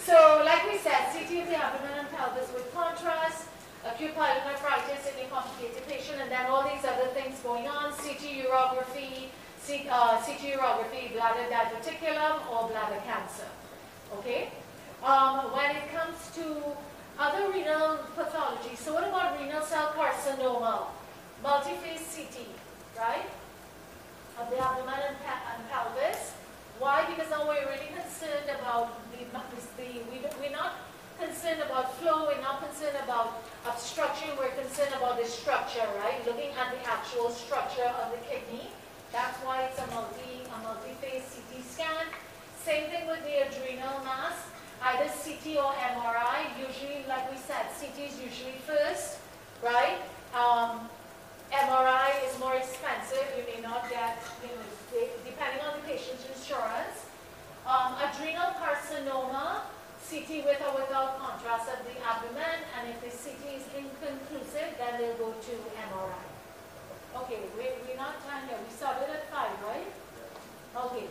[0.00, 3.48] So, like we said, CT of the abdomen and pelvis with contrast,
[3.84, 8.44] acute pyelonephritis in a complicated patient, and then all these other things going on, CT
[8.44, 13.48] urography, C, uh, CT urography, bladder diverticulum, or bladder cancer.
[14.18, 14.52] Okay?
[15.02, 16.76] Um, when it comes to
[17.18, 20.86] other renal pathology, so what about renal cell carcinoma?
[21.42, 22.46] Multi-phase CT,
[22.98, 23.28] right?
[24.40, 26.34] Of the abdomen and, and pelvis.
[26.78, 27.06] Why?
[27.06, 30.74] Because now we're really concerned about the, the we, we're not
[31.20, 36.18] concerned about flow, we're not concerned about obstruction, we're concerned about the structure, right?
[36.26, 38.70] Looking at the actual structure of the kidney.
[39.12, 42.06] That's why it's a multi, a multi-phase CT scan.
[42.64, 44.34] Same thing with the adrenal mass,
[44.84, 46.52] either CT or MRI.
[46.60, 49.18] Usually, like we said, CT is usually first,
[49.64, 49.98] right?
[50.36, 50.88] Um,
[51.52, 53.24] MRI is more expensive.
[53.36, 57.08] You may not get, you know, depending on the patient's insurance.
[57.64, 59.64] Um, adrenal carcinoma,
[60.04, 65.00] CT with or without contrast of the abdomen, and if the CT is inconclusive, then
[65.00, 65.54] they'll go to
[65.88, 66.28] MRI.
[67.24, 68.58] Okay, we, we're not done here.
[68.60, 69.88] We started at five, right?
[70.76, 71.08] Okay.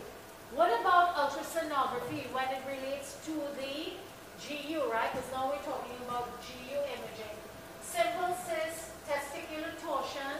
[0.53, 3.97] What about ultrasonography when it relates to the
[4.37, 5.09] GU, right?
[5.09, 7.33] Because now we're talking about GU imaging.
[7.81, 10.37] Simple cyst, testicular torsion,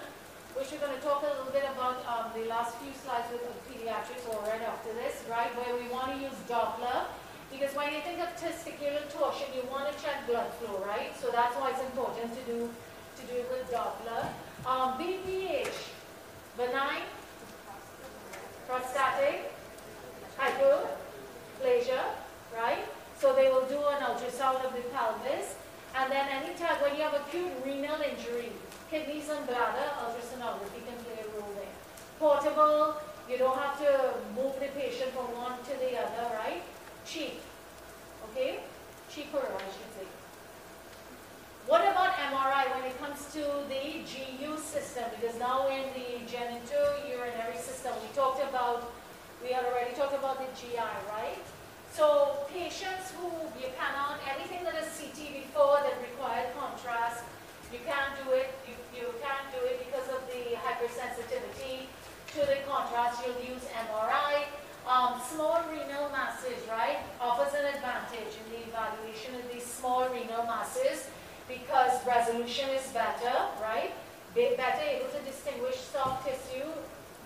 [0.53, 3.41] which we're going to talk a little bit about um, the last few slides with
[3.65, 5.49] pediatrics or right after this, right?
[5.57, 7.09] Where we want to use Doppler.
[7.49, 11.09] Because when you think of testicular torsion, you want to check blood flow, right?
[11.17, 14.29] So that's why it's important to do to do it with Doppler.
[14.69, 15.89] Um, BPH,
[16.53, 17.01] benign,
[18.69, 19.52] prostatic,
[20.43, 22.03] hyperplasia,
[22.55, 22.83] right?
[23.19, 25.55] So they will do an ultrasound of the pelvis.
[25.95, 28.51] And then anytime when you have acute renal injury,
[28.89, 31.75] kidneys and bladder, ultrasonography can play a role there.
[32.19, 32.97] Portable,
[33.29, 36.63] you don't have to move the patient from one to the other, right?
[37.05, 37.39] Cheap,
[38.29, 38.59] okay?
[39.09, 40.07] Cheaper, I should say.
[41.67, 45.05] What about MRI when it comes to the GU system?
[45.15, 47.93] Because now in the genitourinary system.
[48.01, 48.91] We talked about,
[49.43, 51.37] we already talked about the GI, right?
[51.91, 53.27] So patients who
[53.59, 57.23] you cannot, anything that is CT before that required contrast,
[57.71, 61.85] you can't do it, you, you can't do it because of the hypersensitivity
[62.33, 64.47] to the contrast, you'll use MRI.
[64.89, 70.43] Um, small renal masses, right, offers an advantage in the evaluation of these small renal
[70.43, 71.07] masses
[71.47, 73.91] because resolution is better, right?
[74.35, 76.67] Be- Better able to distinguish soft tissue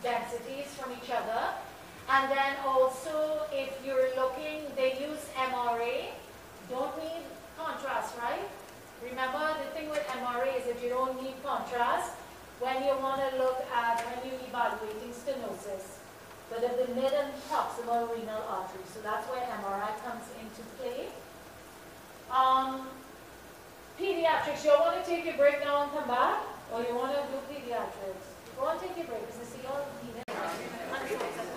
[0.03, 1.55] densities from each other
[2.09, 6.15] And then also, if you're looking, they use MRA,
[6.69, 7.23] don't need
[7.59, 8.47] contrast, right?
[9.03, 12.13] Remember, the thing with MRA is if you don't need contrast,
[12.59, 15.99] when you want to look at, when you're evaluating stenosis,
[16.49, 21.11] but of the mid and proximal renal artery, so that's where MRI comes into play.
[22.31, 22.87] Um,
[23.99, 26.39] pediatrics, you want to take your break now and come back,
[26.73, 28.25] or you want to do pediatrics?
[28.57, 29.61] Go on, take your break, because I see
[30.07, 31.56] need it.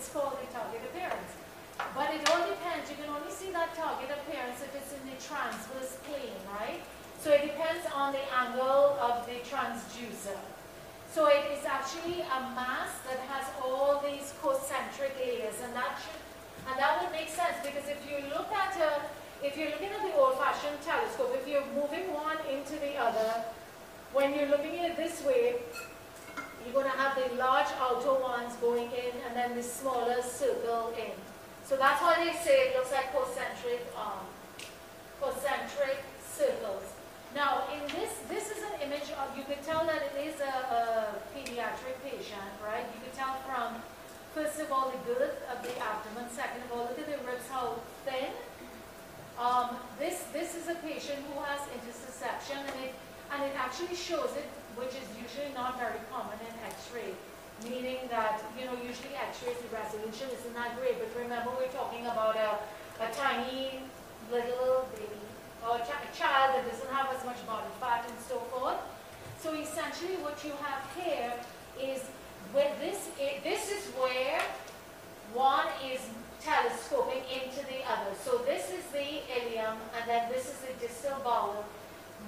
[0.00, 1.36] It's called the target appearance.
[1.92, 2.88] But it all depends.
[2.88, 6.80] You can only see that target appearance if it's in the transverse plane, right?
[7.20, 10.40] So it depends on the angle of the transducer.
[11.12, 16.16] So it is actually a mass that has all these concentric layers, and that should,
[16.64, 19.04] and that would make sense because if you look at a,
[19.44, 23.44] if you're looking at the old-fashioned telescope, if you're moving one into the other,
[24.16, 25.60] when you're looking at it this way,
[26.64, 30.92] you're going to have the large outer ones going in, and then the smaller circle
[30.96, 31.12] in.
[31.64, 34.26] So that's why they say it looks like concentric, um,
[35.22, 36.82] concentric circles.
[37.34, 40.50] Now, in this, this is an image of, you can tell that it is a,
[40.50, 40.82] a
[41.30, 42.82] pediatric patient, right?
[42.90, 43.78] You could tell from,
[44.34, 47.46] first of all, the girth of the abdomen, second of all, look at the ribs,
[47.48, 48.34] how thin.
[49.38, 52.94] Um, this, this is a patient who has intussusception, and it,
[53.32, 57.12] and it actually shows it, which is usually not very common in x-ray,
[57.64, 62.06] meaning that, you know, usually x-rays, the resolution isn't that great, but remember, we're talking
[62.06, 62.58] about a,
[63.02, 63.80] a tiny
[64.30, 65.24] little baby
[65.66, 68.80] or a, chi- a child that doesn't have as much body fat and so forth.
[69.40, 71.32] So essentially what you have here
[71.80, 72.04] is
[72.54, 73.08] with this,
[73.42, 74.40] this is where
[75.32, 76.00] one is
[76.40, 78.12] telescoping into the other.
[78.24, 81.64] So this is the ileum and then this is the distal bowel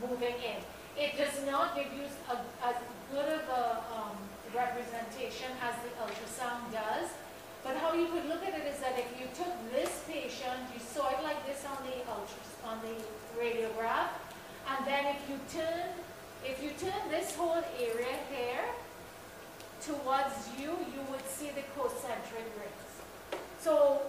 [0.01, 0.61] moving in.
[0.99, 2.76] It does not give you a, as
[3.11, 4.16] good of a um,
[4.55, 7.09] representation as the ultrasound does.
[7.64, 10.80] But how you could look at it is that if you took this patient, you
[10.80, 12.03] saw it like this on the
[12.68, 12.97] on the
[13.40, 14.11] radiograph,
[14.70, 15.90] and then if you turn,
[16.45, 18.64] if you turn this whole area here
[19.80, 22.93] towards you, you would see the concentric rings.
[23.61, 24.03] So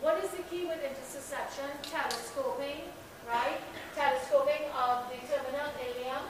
[0.00, 1.68] what is the key with intussusception?
[1.82, 2.80] Telescoping,
[3.28, 3.60] right?
[3.94, 6.24] Telescoping of the terminal ileum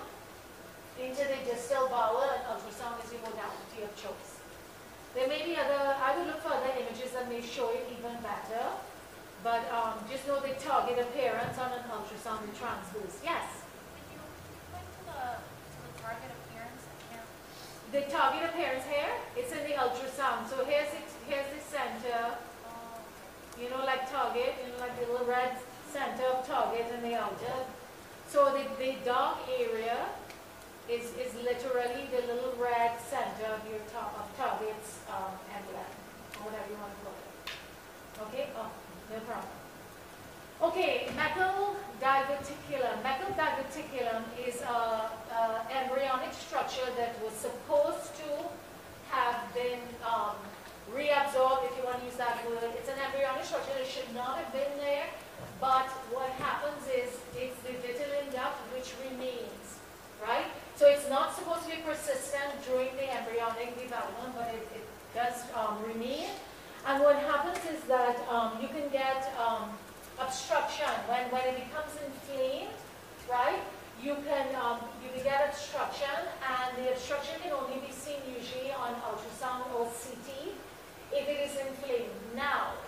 [1.01, 4.43] into the distal bowel and ultrasound is your modality of choice.
[5.14, 8.16] There may be other, I will look for other images that may show it even
[8.24, 8.64] better,
[9.45, 13.20] but um, just know the target appearance on an ultrasound and transverse.
[13.20, 13.66] Yes?
[14.09, 14.20] You
[14.72, 16.82] point to the, target appearance?
[17.11, 17.28] Can't.
[17.93, 20.49] The target appearance here, it's in the ultrasound.
[20.49, 22.38] So here's it, here's the center,
[23.61, 25.59] you know, like target, you know, like the little red
[25.93, 27.57] center of target in the outer.
[28.28, 30.09] So the, the dark area
[30.88, 35.90] is, is literally the little red center of your top, of target's um, emblem,
[36.40, 37.28] or whatever you want to call it.
[38.24, 38.49] Okay?
[38.57, 38.70] Oh,
[39.12, 39.53] no problem.
[40.62, 43.03] Okay, Meckel diverticulum.
[43.03, 48.30] Meckel diverticulum is a, a embryonic structure that was supposed to
[49.11, 50.38] have been um,
[50.95, 52.70] reabsorbed, if you want to use that word.
[52.78, 55.07] It's an embryonic structure that should not have been there,
[55.61, 59.82] but what happens is it's the vitelline duct which remains,
[60.22, 60.47] right?
[60.76, 65.43] So it's not supposed to be persistent during the embryonic development, but it, it does
[65.59, 66.30] um, remain.
[66.86, 69.70] And what happens is that um, you can get um,
[70.32, 72.72] obstruction when, when it becomes inflamed,
[73.28, 73.60] right?
[74.00, 78.72] You can um, you can get obstruction, and the obstruction can only be seen usually
[78.72, 80.56] on ultrasound or CT
[81.12, 82.16] if it is inflamed.
[82.34, 82.80] Now,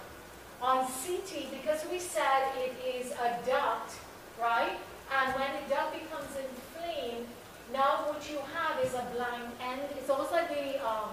[0.63, 3.93] on CT, because we said it is a duct,
[4.41, 4.81] right?
[5.13, 7.29] And when the duct becomes inflamed,
[7.77, 9.85] now what you have is a blind end.
[10.01, 11.13] It's almost like the um,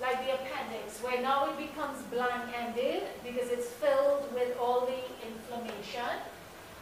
[0.00, 6.20] like the appendix, where now it becomes blind-ended because it's filled with all the inflammation.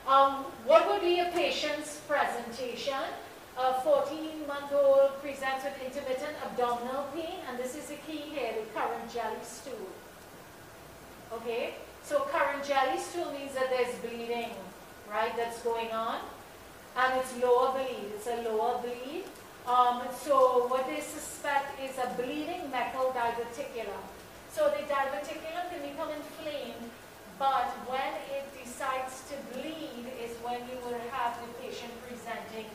[0.07, 3.05] Um, what would be a patient's presentation?
[3.57, 9.13] A 14-month-old presents with intermittent abdominal pain, and this is the key here, the currant
[9.13, 9.89] jelly stool.
[11.33, 14.51] Okay, so currant jelly stool means that there's bleeding,
[15.09, 16.19] right, that's going on,
[16.97, 19.25] and it's lower bleed, it's a lower bleed.
[19.67, 24.05] Um, so what they suspect is a bleeding Meckel diverticulum.
[24.53, 26.91] So the diverticulum can become inflamed,
[27.39, 32.69] but when it decides to bleed is when you will have the patient presenting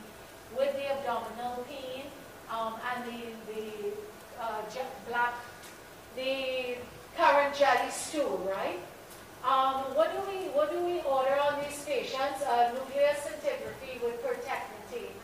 [0.58, 2.10] with the abdominal pain
[2.50, 3.94] um, and the, the
[4.42, 4.62] uh,
[5.08, 5.34] black,
[6.16, 6.76] the
[7.16, 8.80] currant jelly stool, right?
[9.46, 12.44] Um, what do we what do we order on these patients?
[12.44, 15.19] Uh, nuclear scintigraphy with pertechnetate.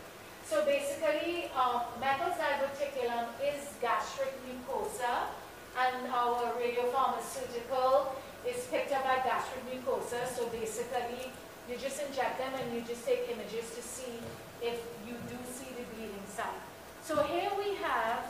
[0.49, 5.27] So basically, um, Meckel diverticulum is gastric mucosa,
[5.75, 8.15] and our radiopharmaceutical
[8.47, 10.23] is picked up by gastric mucosa.
[10.33, 11.33] So basically,
[11.69, 14.23] you just inject them and you just take images to see
[14.63, 16.63] if you do see the bleeding site.
[17.03, 18.23] So here we have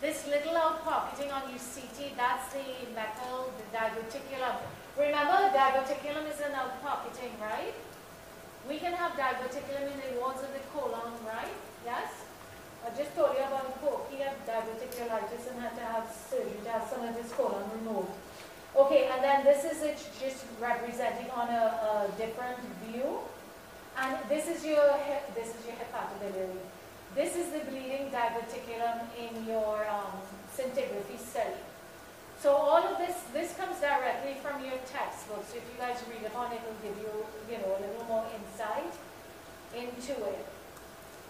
[0.00, 2.62] this little outpocketing on your CT, that's the
[2.94, 4.54] Meckel, the diverticulum.
[4.96, 7.74] Remember, diverticulum is an outpocketing, right?
[8.70, 11.58] We can have diverticulum in the walls of the colon, right?
[11.84, 12.06] Yes?
[12.86, 14.06] I just told you about Pope.
[14.12, 18.14] He had diverticulitis and had to have surgery to have some of his colon removed.
[18.76, 23.18] Okay, and then this is it just representing on a, a different view.
[23.98, 24.86] And this is your
[25.34, 26.62] this is your hepatobiliary.
[27.16, 30.14] This is the bleeding diverticulum in your um,
[30.54, 31.58] scintigraphy study.
[32.40, 35.44] So all of this, this comes directly from your textbook.
[35.44, 37.12] So if you guys read upon it, it'll give you,
[37.52, 38.96] you know, a little more insight
[39.76, 40.46] into it.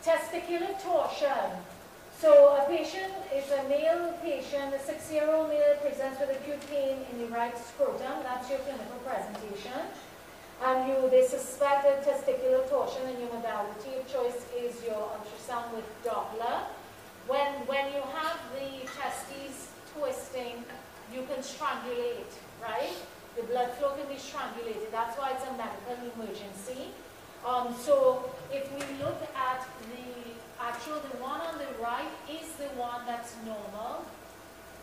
[0.04, 1.58] Testicular torsion.
[2.16, 7.18] So a patient is a male patient, a six-year-old male presents with acute pain in
[7.18, 8.22] the right scrotum.
[8.22, 9.82] That's your clinical presentation.
[10.62, 15.74] And you, they suspect a testicular torsion and your modality of choice is your ultrasound
[15.74, 16.70] with Doppler.
[17.26, 20.64] When, when you have the testes twisting,
[21.12, 22.30] you can strangulate,
[22.62, 22.96] right?
[23.36, 24.90] The blood flow can be strangulated.
[24.90, 26.90] That's why it's a medical emergency.
[27.46, 32.68] Um, so if we look at the actual, the one on the right is the
[32.76, 34.04] one that's normal,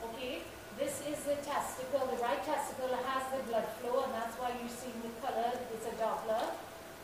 [0.09, 0.41] okay?
[0.79, 4.69] This is the testicle, the right testicle has the blood flow and that's why you
[4.69, 6.53] see the color, it's a Doppler.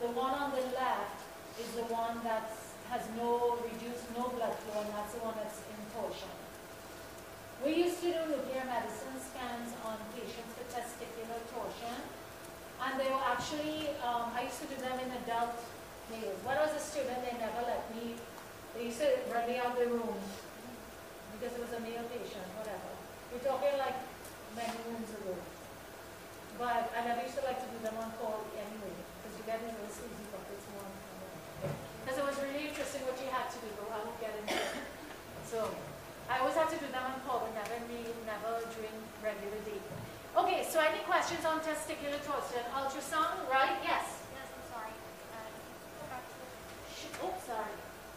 [0.01, 1.21] The one on the left
[1.61, 2.49] is the one that
[2.89, 6.42] has no, reduced no blood flow and that's the one that's in torsion.
[7.63, 13.23] We used to do nuclear medicine scans on patients with testicular torsion and they were
[13.23, 15.55] actually, um, I used to do them in adult
[16.11, 16.43] males.
[16.43, 18.19] When I was a student, they never let me,
[18.75, 20.19] they used to run me out of the room
[21.39, 22.91] because it was a male patient, whatever.
[23.31, 23.95] We're talking like
[24.59, 25.31] many moons ago.
[26.59, 28.91] But I never used to like to do them on call anyway,
[29.23, 30.91] because you get these little sleazy buckets one.
[32.03, 34.51] Because it was really interesting what you had to do, but I won't get into
[34.51, 34.83] it.
[35.47, 35.71] So,
[36.29, 39.79] I always have to do them on call, but never me, never during regular day.
[40.33, 42.63] Okay, so any questions on testicular torsion?
[42.73, 43.77] Ultrasound, right?
[43.85, 44.25] Yes?
[44.33, 44.95] Yes, I'm sorry.
[45.29, 47.75] Uh, to the- Oh, sorry.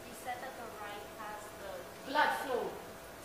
[0.09, 1.71] You said that the right has the
[2.09, 2.65] Blood flow.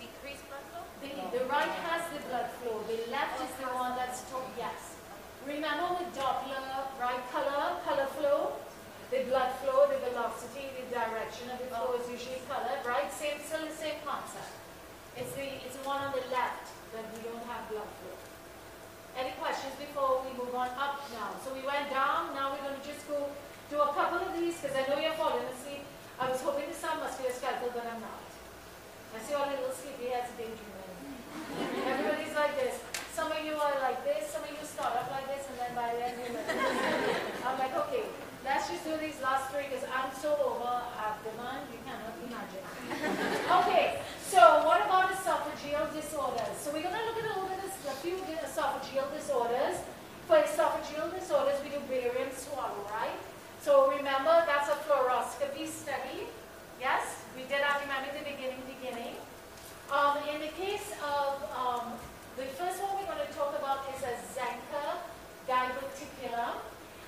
[0.01, 0.83] decreased blood flow?
[0.99, 1.09] The,
[1.39, 4.97] the right has the blood flow, the left is the one that's to yes.
[5.47, 6.61] Remember with Doppler,
[6.99, 8.57] right color, color flow,
[9.09, 13.09] the blood flow, the velocity, the direction of the flow is usually colored, right?
[13.13, 14.51] Same, still the same concept.
[15.17, 18.17] It's the, it's the one on the left that we don't have blood flow.
[19.19, 21.35] Any questions before we move on up now?
[21.43, 23.27] So we went down, now we're gonna just go
[23.67, 25.83] do a couple of these, because I know you're falling asleep.
[26.15, 28.23] I was hoping to sound musculoskeletal, but I'm not.
[29.11, 30.95] I see all little sleepy heads daydreaming.
[31.91, 32.79] Everybody's like this.
[33.11, 35.71] Some of you are like this, some of you start off like this, and then
[35.75, 37.43] by the end you're like this.
[37.47, 38.07] I'm like, okay,
[38.47, 42.63] let's just do these last three, because I'm so over at abdomen, you cannot imagine.
[43.59, 44.63] Okay, so
[46.01, 46.57] disorders?
[46.57, 49.77] So we're gonna look at a little bit of a few esophageal disorders.
[50.27, 53.17] For esophageal disorders, we do barium swallow, right?
[53.61, 56.25] So remember, that's a fluoroscopy study.
[56.79, 59.15] Yes, we did that, remember the beginning, beginning.
[59.93, 61.93] Um, in the case of, um,
[62.37, 65.03] the first one we're going to talk about is a Zenker
[65.45, 66.57] diverticulum,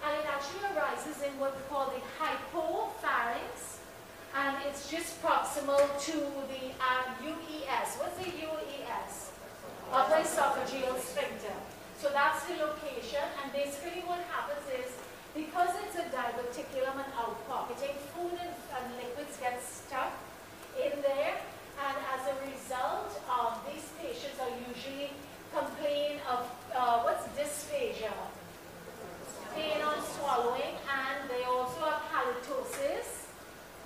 [0.06, 3.82] and it actually arises in what we call the hypopharynx,
[4.36, 5.78] and it's just proximal
[6.10, 6.18] to
[6.50, 6.74] the
[7.22, 7.88] UES.
[8.02, 9.30] What's the UES?
[9.92, 11.54] Upper esophageal sphincter.
[12.02, 14.92] So that's the location, and basically what happens is,
[15.36, 20.12] because it's a diverticulum and outpocketing, food and, and liquids get stuck
[20.76, 21.38] in there,
[21.80, 25.12] and as a result, um, these patients are usually
[25.54, 28.12] complain of, uh, what's dysphagia?
[29.56, 33.23] Pain on swallowing, and they also have halitosis,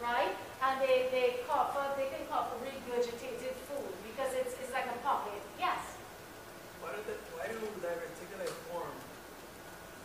[0.01, 0.35] right?
[0.63, 4.85] And they, they cough up, they can cough up regurgitated food, because it's, it's like
[4.85, 5.41] a pocket.
[5.59, 5.97] Yes?
[6.81, 8.93] Why do the, why do diverticuli form?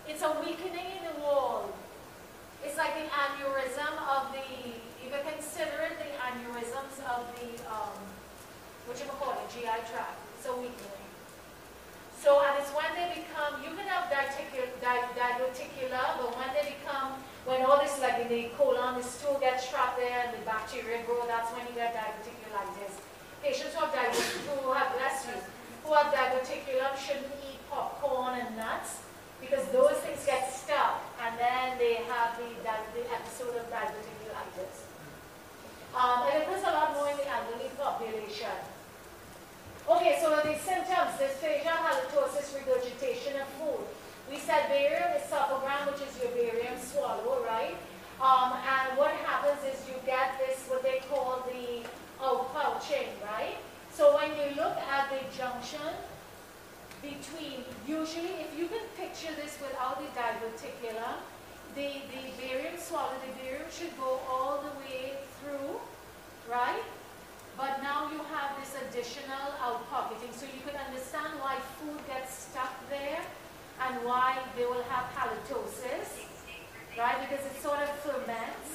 [0.08, 1.72] It's a weakening in the wall.
[2.64, 4.44] It's like an aneurysm of the,
[5.02, 7.98] you can consider it the aneurysms of the, um,
[8.86, 10.14] what you call it, GI tract.
[10.38, 11.10] It's a weakening.
[12.22, 17.62] So, and it's when they become, you can have diverticular, but when they become, when
[17.66, 21.26] all this, like in the colon, the stool gets trapped there and the bacteria grow,
[21.26, 23.02] that's when you get diverticulitis.
[23.42, 25.38] Patients who have diverticulitis, who have, bless you,
[25.82, 29.02] who have diverticulum shouldn't eat popcorn and nuts
[29.42, 32.46] because those things get stuck and then they have the,
[32.94, 34.86] the episode of diverticulitis.
[35.98, 38.54] Um, and it a lot more in the elderly population.
[39.90, 43.84] Okay, so the symptoms, dysphagia, halitosis, regurgitation of food.
[44.32, 47.76] We said barium esophagram, which is your barium swallow, right?
[48.18, 51.84] Um, and what happens is you get this, what they call the
[52.16, 53.60] outpouching, right?
[53.92, 55.84] So when you look at the junction
[57.02, 61.20] between, usually if you can picture this without the diverticulum,
[61.74, 65.76] the, the barium swallow, the barium should go all the way through,
[66.48, 66.80] right?
[67.58, 72.72] But now you have this additional outpocketing, so you can understand why food gets stuck
[72.88, 73.20] there
[73.80, 76.26] and why they will have halitosis,
[76.98, 77.20] right?
[77.20, 78.68] Because it sort of ferments.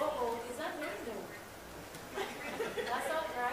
[0.00, 1.20] Uh-oh, is that window?
[2.90, 3.43] That's not right?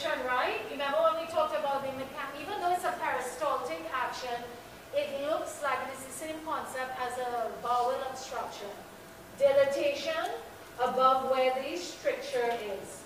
[0.00, 0.60] Transition, right?
[0.70, 4.36] Remember when we talked about the mechan, even though it's a peristaltic action,
[4.96, 8.68] it looks like it's the same concept as a bowel obstruction.
[9.38, 10.24] Dilatation
[10.80, 13.04] above where the stricture is.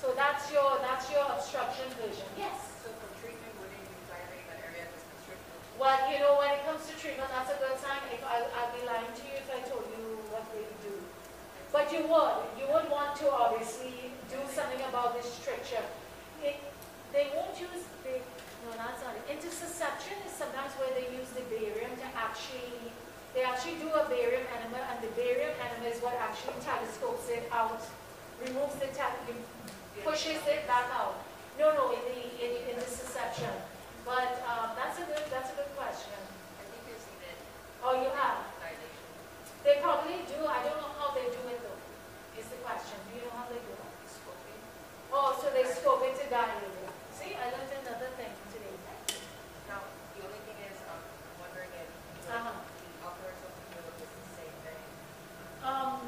[0.00, 2.28] So that's your that's your obstruction vision.
[2.36, 2.56] Yes.
[2.80, 5.52] So for treatment, wouldn't you dilate that area that's constricted?
[5.76, 8.00] Well, you know, when it comes to treatment, that's a good time.
[8.08, 10.96] If I, I'd be lying to you if I told you what they do.
[11.68, 12.40] But you would.
[12.56, 15.84] You would want to obviously do something about this stricture.
[16.40, 16.56] It,
[17.12, 18.16] they won't use the,
[18.64, 19.24] no, not it.
[19.28, 22.92] Intussusception is sometimes where they use the barium to actually,
[23.34, 27.44] they actually do a barium enema, and the barium enema is what actually telescopes it
[27.52, 27.82] out,
[28.40, 28.88] removes the,
[30.04, 31.20] pushes it back out.
[31.58, 33.52] No, no, in the, in, in the susception.
[34.06, 36.16] But um, that's a good, that's a good question.
[36.16, 37.36] I think you've seen it,
[37.84, 38.50] Oh, you have?
[39.62, 40.40] They probably do.
[40.48, 42.96] I don't know how they do it though, is the question.
[43.12, 43.79] Do you know how they do it?
[45.12, 46.70] Oh, so they scope it to dilate.
[47.18, 48.74] See, I learned another thing today.
[49.66, 49.82] Now,
[50.14, 51.02] the only thing is, I'm
[51.42, 52.54] wondering if the Uh-huh.
[52.54, 54.82] the upper esophageal is the same thing.
[55.66, 55.98] Um,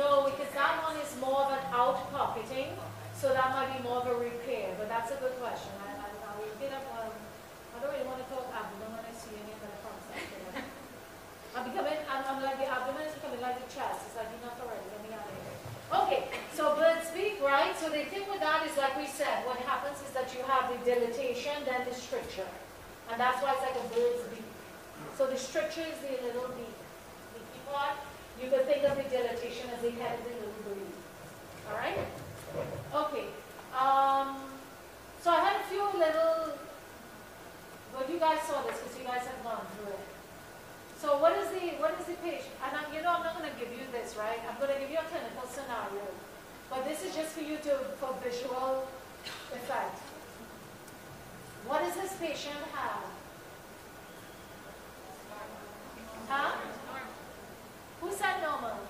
[0.00, 2.72] no, because that one is more of an out pocketing,
[3.12, 5.70] so that might be more of a repair, but that's a good question.
[5.84, 9.04] I, I, I will get up, um, I don't really want to talk abdomen when
[9.04, 10.32] I see any of concept.
[11.54, 14.56] I'm becoming, I'm, I'm like, the abdomen is becoming like the chest, it's like enough
[14.64, 15.79] already, let me out of here.
[15.92, 17.76] Okay, so bird's beak, right?
[17.76, 20.70] So the thing with that is, like we said, what happens is that you have
[20.70, 22.46] the dilatation, then the stricture.
[23.10, 24.46] And that's why it's like a bird's beak.
[25.18, 26.78] So the stricture is the little beak.
[27.34, 27.98] Beaky part,
[28.40, 30.94] you could think of the dilatation as the head of the little bird.
[31.66, 31.98] All right?
[32.94, 33.26] Okay.
[33.74, 34.46] Um,
[35.20, 36.54] so I had a few little,
[37.92, 40.09] well, you guys saw this because you guys have gone through it.
[41.00, 43.56] So what is the, what is the patient, and I'm, you know, I'm not gonna
[43.58, 44.36] give you this, right?
[44.44, 46.04] I'm gonna give you a clinical scenario.
[46.68, 48.86] But this is just for you to, for visual
[49.48, 49.96] effect.
[51.64, 53.08] What does this patient have?
[56.28, 56.52] Huh?
[58.02, 58.84] Who said normal?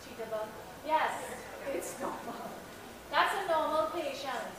[0.00, 0.48] Cheetah?
[0.86, 1.12] Yes,
[1.68, 2.48] it's normal.
[3.12, 4.56] That's a normal patient.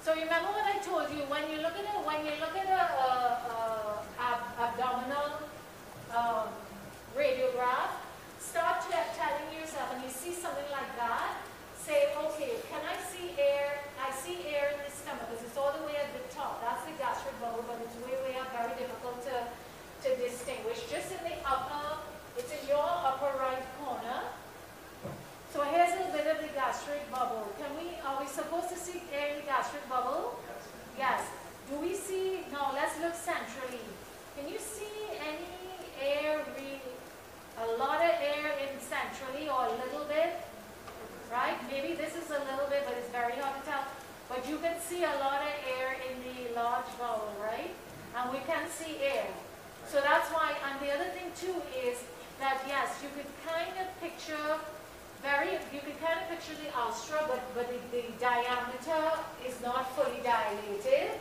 [0.00, 2.70] So remember what I told you, when you look at a, when you look at
[2.70, 3.10] a, a,
[3.50, 3.62] a
[4.22, 5.42] ab- abdominal
[6.14, 6.52] um,
[7.16, 7.96] radiograph,
[8.38, 11.40] start te- telling yourself, and you see something like that,
[11.78, 13.80] say, okay, can I see air?
[13.96, 16.62] I see air in the stomach because it's all the way at the top.
[16.62, 19.36] That's the gastric bubble, but it's way, way up, very difficult to,
[20.06, 20.82] to distinguish.
[20.90, 22.02] Just in the upper,
[22.38, 24.34] it's in your upper right corner.
[25.56, 27.48] So here's a bit of the gastric bubble.
[27.56, 30.36] Can we, are we supposed to see air in the gastric bubble?
[30.98, 31.24] Yes.
[31.70, 33.80] Do we see, now let's look centrally.
[34.36, 35.48] Can you see any
[35.96, 36.76] air, re,
[37.62, 40.44] a lot of air in centrally or a little bit?
[41.32, 41.56] Right?
[41.72, 43.82] Maybe this is a little bit, but it's very hard to tell.
[44.28, 47.74] But you can see a lot of air in the large bowel, right?
[48.16, 49.26] And we can see air.
[49.86, 52.02] So that's why, and the other thing too is
[52.38, 54.58] that yes, you could kind of picture
[55.22, 59.02] very, you can kind of picture the ulcer, but, but the, the diameter
[59.46, 61.18] is not fully dilated.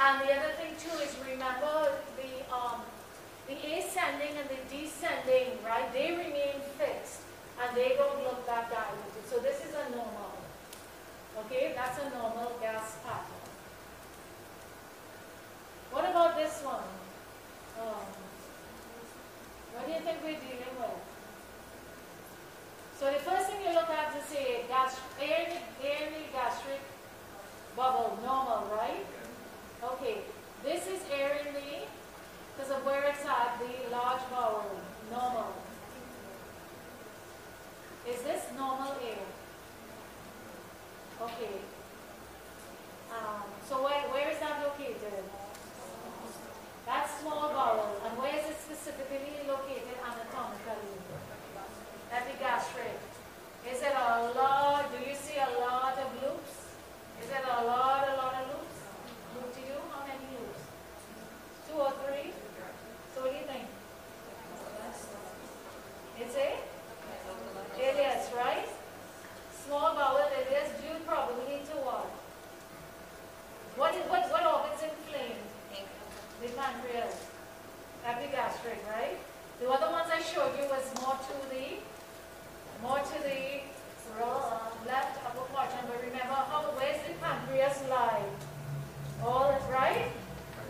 [0.00, 2.80] And the other thing too is remember the, um,
[3.48, 5.92] the ascending and the descending, right?
[5.92, 7.20] They remain fixed
[7.60, 9.24] and they don't look that dilated.
[9.28, 10.31] So this is a normal.
[11.46, 13.42] Okay, that's a normal gas pattern.
[15.90, 16.88] What about this one?
[17.80, 18.06] Um,
[19.74, 21.00] what do you think we're dealing with?
[22.98, 25.48] So the first thing you look at is say gas, air,
[25.82, 26.80] air gastric
[27.76, 29.04] bubble, normal, right?
[29.82, 30.18] Okay,
[30.62, 31.86] this is air in the,
[32.54, 34.70] because of where it's at, the large bowel,
[35.10, 35.52] normal.
[38.08, 39.31] Is this normal air?
[41.22, 41.62] Okay.
[43.14, 45.22] Um, so where, where is that located?
[46.82, 50.98] That's small bowel, and where is it specifically located anatomically?
[52.10, 52.98] Epigastric.
[53.70, 56.74] Is it a lot, do you see a lot of loops?
[57.22, 58.82] Is it a lot, a lot of loops?
[59.38, 60.66] Loop to you, how many loops?
[61.70, 62.34] Two or three?
[63.14, 63.70] So what do you think?
[66.18, 66.50] It's a?
[67.78, 68.68] Is, right?
[69.72, 72.04] Small bowel, it is due probably to what?
[73.80, 75.48] What is, what, what organ's inflamed?
[76.44, 77.16] The pancreas.
[78.04, 79.16] Epigastric, right?
[79.64, 81.80] The other ones I showed you was more to the,
[82.84, 83.64] more to the
[84.84, 88.28] left upper quadrant, but remember how, where's the pancreas lie?
[89.24, 90.12] All, right?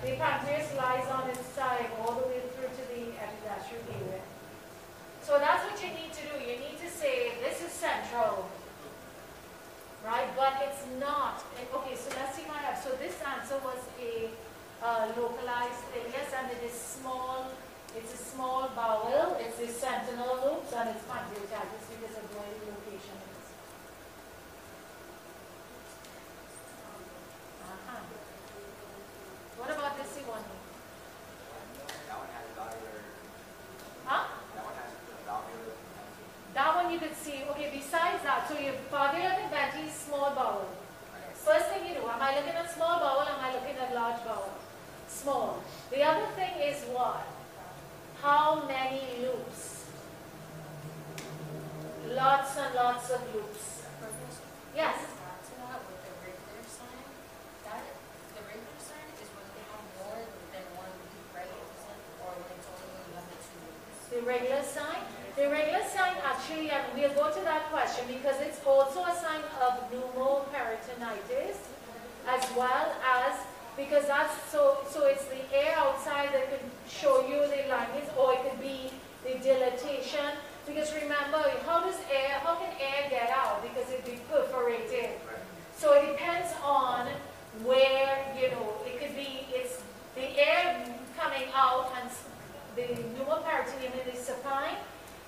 [0.06, 4.22] The pancreas lies on its side all the way through to the epigastric area.
[5.26, 6.38] So that's what you need to do.
[6.38, 8.46] You need to say, this is central.
[10.04, 10.28] Right?
[10.36, 11.44] But it's not.
[11.74, 12.82] Okay, so let's see what I have.
[12.82, 14.30] So this answer was a
[14.82, 16.10] uh, localized thing.
[16.10, 17.46] Yes, and it is small.
[17.96, 19.36] It's a small bowel.
[19.38, 22.42] It's a sentinel loops and it's pancreatitis because of the
[22.72, 23.46] location is.
[27.62, 28.00] Uh-huh.
[29.58, 30.42] What about this one?
[32.08, 33.02] That one has valvular,
[34.06, 34.24] Huh?
[34.56, 34.92] that one has
[35.28, 35.76] valvular.
[36.54, 40.64] That one you could see, okay, besides that, so your valvular venti is small bowel.
[41.34, 44.24] First thing you do, am I looking at small bowel, am I looking at large
[44.24, 44.50] bowel?
[45.08, 45.62] Small.
[45.90, 47.26] The other thing is what?
[48.22, 49.86] How many loops?
[52.06, 53.82] Lots and lots of loops.
[54.76, 54.94] Yes?
[54.94, 57.02] Back to that with the Rigler sign,
[57.66, 57.82] that,
[58.36, 60.22] the Rigler sign is when they have more
[60.54, 61.50] than one loop, right?
[61.50, 64.00] Isn't- Or when it's only when you have the two loops.
[64.14, 65.02] The Rigler sign?
[65.34, 67.68] The Rigler sign actually, and we'll go to that
[68.02, 71.56] question because it's also a sign of pneumoperitonitis
[72.28, 73.38] as well as,
[73.76, 78.34] because that's, so, so it's the air outside that could show you the lines or
[78.34, 78.90] it could be
[79.24, 80.36] the dilatation.
[80.66, 83.62] Because remember, how does air, how can air get out?
[83.62, 85.10] Because it'd be perforated.
[85.76, 87.08] So it depends on
[87.64, 89.82] where, you know, it could be, it's
[90.14, 90.86] the air
[91.18, 92.22] coming out and s-
[92.76, 92.82] the
[93.18, 94.78] pneumoperitoneum is supine,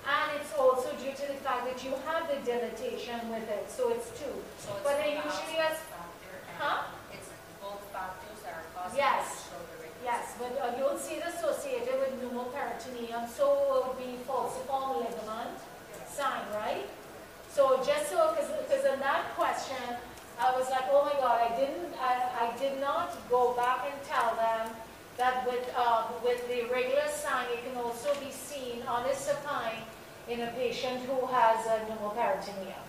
[0.07, 3.91] and it's also due to the fact that you have the dilatation with it, so
[3.91, 4.31] it's two.
[4.57, 6.83] So it's But they the usually outside has- factor and Huh?
[7.11, 7.27] It's
[7.61, 9.27] both factors that are causing Yes.
[9.27, 10.03] it to show the Rigler.
[10.05, 13.45] Yes, but uh, you'll see it associated with pneumoperitoneum, so
[13.85, 15.57] would be falciform ligament
[16.09, 16.87] sign, right?
[17.51, 19.97] So just so, because in that question,
[20.39, 23.95] I was like, oh my God, I didn't, I, I did not go back and
[24.03, 24.75] tell them
[25.17, 29.79] that with, um, with the Rigler sign, it can also be seen on the supine
[30.27, 32.83] in a patient who has a pneumoperitoneum.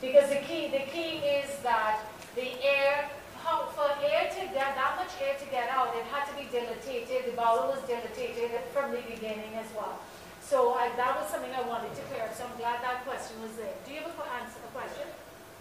[0.00, 2.00] Because the key, the key is that
[2.34, 3.08] the air,
[3.44, 6.50] how, for air to get, that much air to get out, it had to be
[6.50, 10.00] dilated, the bowel was dilated from the beginning as well.
[10.42, 13.40] So I, that was something I wanted to clear up, so I'm glad that question
[13.42, 13.70] was there.
[13.86, 15.06] Do you have a, que- answer, a question?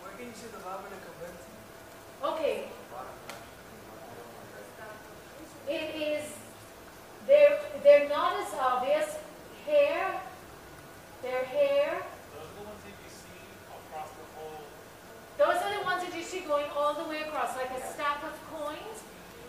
[0.01, 1.45] Where can you see the valvulae conniventes?
[2.33, 3.45] Okay, Bottom left,
[4.81, 5.77] I don't know.
[5.77, 6.25] it is,
[7.27, 9.15] they're, they're not as obvious.
[9.65, 10.19] Hair,
[11.21, 12.01] their hair,
[12.33, 13.39] Those are the ones that you see
[13.69, 14.65] across the whole,
[15.37, 18.23] Those are the ones that you see going all the way across, like a stack
[18.25, 19.05] of coins.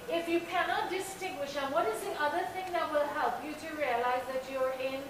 [0.09, 3.69] If you cannot distinguish them, what is the other thing that will help you to
[3.75, 5.01] realize that you're in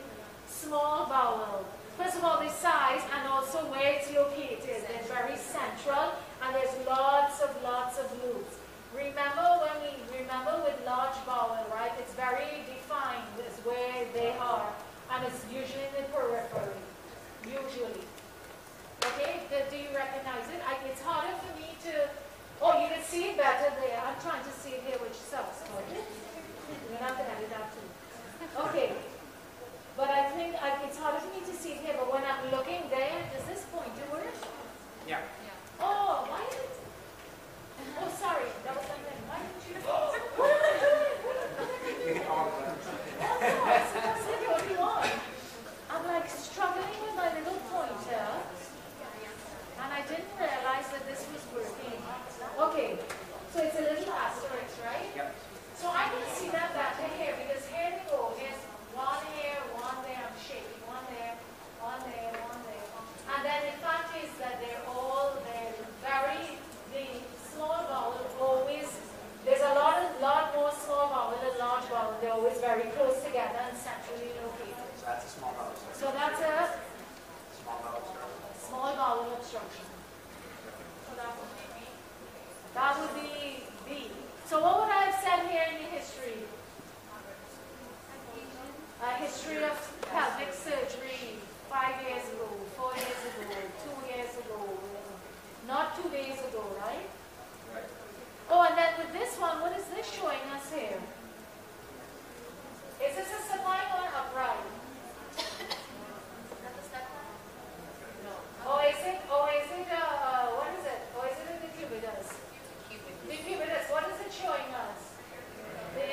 [0.46, 1.68] small bowel?
[2.00, 4.64] First of all, the size and also where it's located.
[4.64, 8.56] They're very central and there's lots of, lots of loops.
[8.96, 11.92] Remember when we, remember with large bowel, right?
[12.00, 14.72] It's very defined as where they are
[15.12, 16.80] and it's usually in the periphery,
[17.44, 18.08] usually.
[19.04, 20.64] Okay, do, do you recognize it?
[20.64, 22.08] I, it's harder for me to,
[22.64, 24.00] oh, you can see it better there.
[24.00, 25.60] I'm trying to see it here, which sucks.
[25.68, 27.84] You're not gonna edit that too.
[28.64, 29.11] Okay.
[29.96, 32.50] But I think I, it's harder for me to see it here, but when I'm
[32.50, 34.24] looking there, does this point to where?
[35.06, 35.20] Yeah.
[35.80, 36.72] Oh, why did it?
[38.00, 39.18] Oh, sorry, that was something.
[39.28, 39.76] Why didn't you?
[42.08, 42.72] You can all, uh,
[43.22, 45.12] Oh, no, it's that's the only one.
[45.92, 48.28] I'm like struggling with my little pointer.
[49.76, 52.00] And I didn't realize that this was working.
[52.00, 52.96] Okay,
[53.52, 55.10] so it's a little asterisk, right?
[55.14, 55.34] Yep.
[55.76, 56.12] So I
[72.42, 74.88] always very close together and centrally located.
[74.98, 76.00] So that's a small bowel obstruction.
[76.00, 76.74] So that's a
[77.62, 78.61] Small bowel obstruction.
[78.72, 79.84] Small bowel obstruction.
[81.04, 81.84] So that would be B.
[82.72, 84.08] That would be B.
[84.48, 86.48] So what would I have said here in the history?
[89.04, 89.76] A history of
[90.08, 91.36] pelvic surgery
[91.68, 94.64] five years ago, four years ago, two years ago,
[95.68, 97.10] not two days ago, right?
[97.74, 97.90] Right.
[98.48, 100.96] Oh, and then with this one, what is this showing us here?
[103.04, 105.76] Is this a supine or upright?
[108.62, 109.18] Is it,
[109.58, 109.90] is it,
[110.54, 111.02] what is it?
[111.26, 112.28] Is it a decubitus?
[113.28, 115.18] Decubitus, what is it showing us?
[115.94, 116.06] The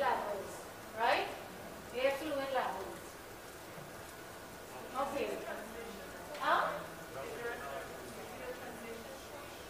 [0.00, 0.50] levels,
[0.98, 1.28] right?
[1.94, 2.94] Levels.
[5.02, 5.28] Okay.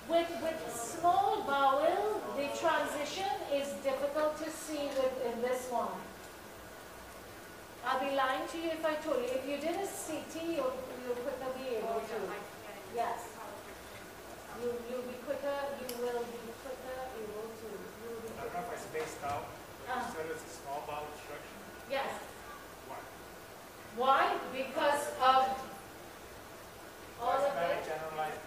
[0.08, 5.88] With, with small bowel, the transition is difficult to see within this one.
[7.86, 10.60] I'll be lying to you if I told you, if you did a CT,
[11.04, 12.16] you'll, you'll quicker be able to.
[12.96, 13.18] Yes.
[14.62, 17.66] You, you'll be quicker, you will be quicker able to.
[17.68, 19.44] You will be I don't know if I spaced out,
[19.84, 20.00] but Uh.
[20.00, 21.58] you said it's a small bowel obstruction.
[21.90, 22.08] Yes.
[22.88, 23.00] Why?
[23.98, 24.22] Why?
[24.54, 25.44] Because of
[27.20, 27.90] all Why is of it it.
[27.90, 28.40] generalized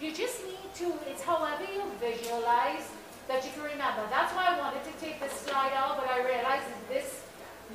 [0.00, 2.88] You just need to, it's however you visualize
[3.28, 4.08] that you can remember.
[4.08, 7.22] That's why I wanted to take this slide out, but I realized this,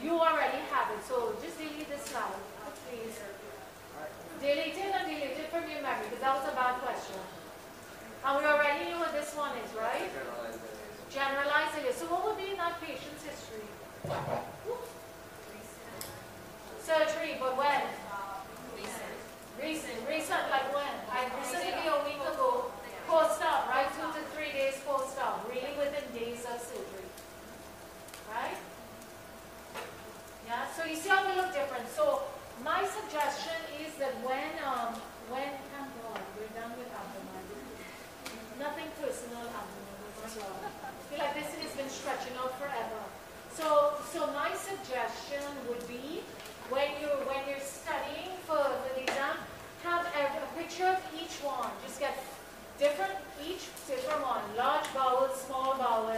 [0.01, 1.05] you already have it.
[1.07, 2.33] So just delete this slide,
[2.89, 3.13] please.
[4.41, 7.21] Delete it and delete it from your memory, because that was a bad question.
[8.25, 10.09] And we already knew what this one is, right?
[11.13, 11.93] Generalized it.
[11.93, 13.69] So what would be in that patient's history?
[16.81, 17.85] Surgery, but when?
[18.75, 19.14] Recent,
[19.65, 20.93] recent, recent like when?
[21.09, 22.69] I recently a week ago,
[23.09, 23.89] post-op, right?
[23.97, 27.09] Two to three days post-op, really within days of surgery.
[28.29, 28.61] Right?
[30.45, 31.89] Yeah, so you see how we look different.
[31.89, 32.29] So
[32.61, 34.93] my suggestion is that when, um,
[35.33, 37.41] when, thank God, we're done with abdomen.
[38.61, 39.97] Nothing personal abdomen?
[40.21, 40.29] I
[41.09, 43.01] feel like this has been stretching out forever.
[43.49, 46.21] So, so my suggestion would be,
[46.69, 49.37] when you're, when you're studying for the exam,
[49.85, 51.69] have a, a picture of each one.
[51.85, 52.17] Just get
[52.79, 54.41] different, each different one.
[54.57, 56.09] Large bowel, small bowel,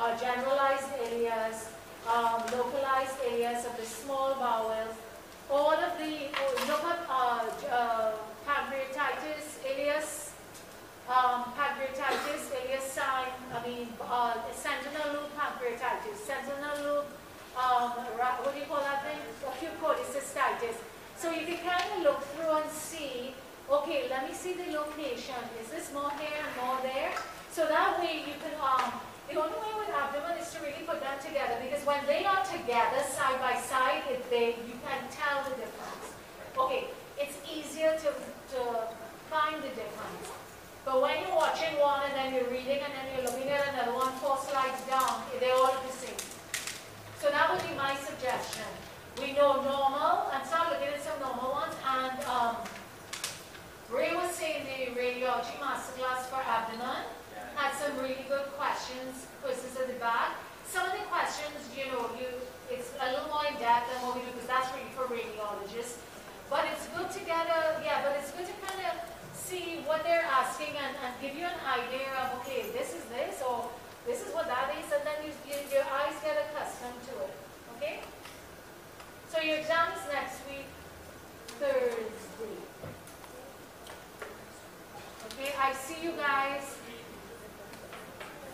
[0.00, 1.68] uh, generalized areas,
[2.08, 4.88] um, localized areas of the small bowel.
[5.50, 8.12] All of the, oh, look up uh, uh,
[8.48, 10.32] pancreatitis, ileus,
[11.06, 17.06] um, pancreatitis, ileus sign, I mean, uh, sentinel loop pancreatitis, sentinel loop,
[17.56, 17.90] um,
[18.42, 19.20] what do you call that thing?
[19.46, 20.76] Acute cholecystitis.
[21.16, 23.32] So you can kind of look through and see,
[23.70, 25.40] okay, let me see the location.
[25.60, 27.10] Is this more here and more there?
[27.50, 28.92] So that way you can, um,
[29.32, 32.44] the only way with abdomen is to really put them together because when they are
[32.44, 36.06] together side by side, it, they, you can tell the difference.
[36.52, 38.12] Okay, it's easier to,
[38.52, 38.60] to
[39.32, 40.28] find the difference.
[40.84, 43.96] But when you're watching one and then you're reading and then you're looking at another
[43.96, 46.20] one four slides down, they're all the same.
[47.18, 48.68] So that would be my suggestion.
[49.20, 52.56] We know normal, and start looking at some normal ones, and um,
[53.88, 57.00] Ray was saying the radiology masterclass for abdomen
[57.56, 60.36] had some really good questions, quizzes at the back.
[60.68, 62.28] Some of the questions, you know, you
[62.68, 66.02] it's a little more in depth than what we do because that's really for radiologists.
[66.52, 68.94] But it's good to get a yeah, but it's good to kind of
[69.32, 73.40] see what they're asking and, and give you an idea of okay, this is this
[73.40, 73.70] or
[74.04, 77.32] this is what that is, and then you, you, your eyes get accustomed to it.
[77.78, 78.04] Okay?
[79.28, 80.66] So your exam is next week,
[81.58, 82.56] Thursday.
[85.26, 86.78] Okay, I see you guys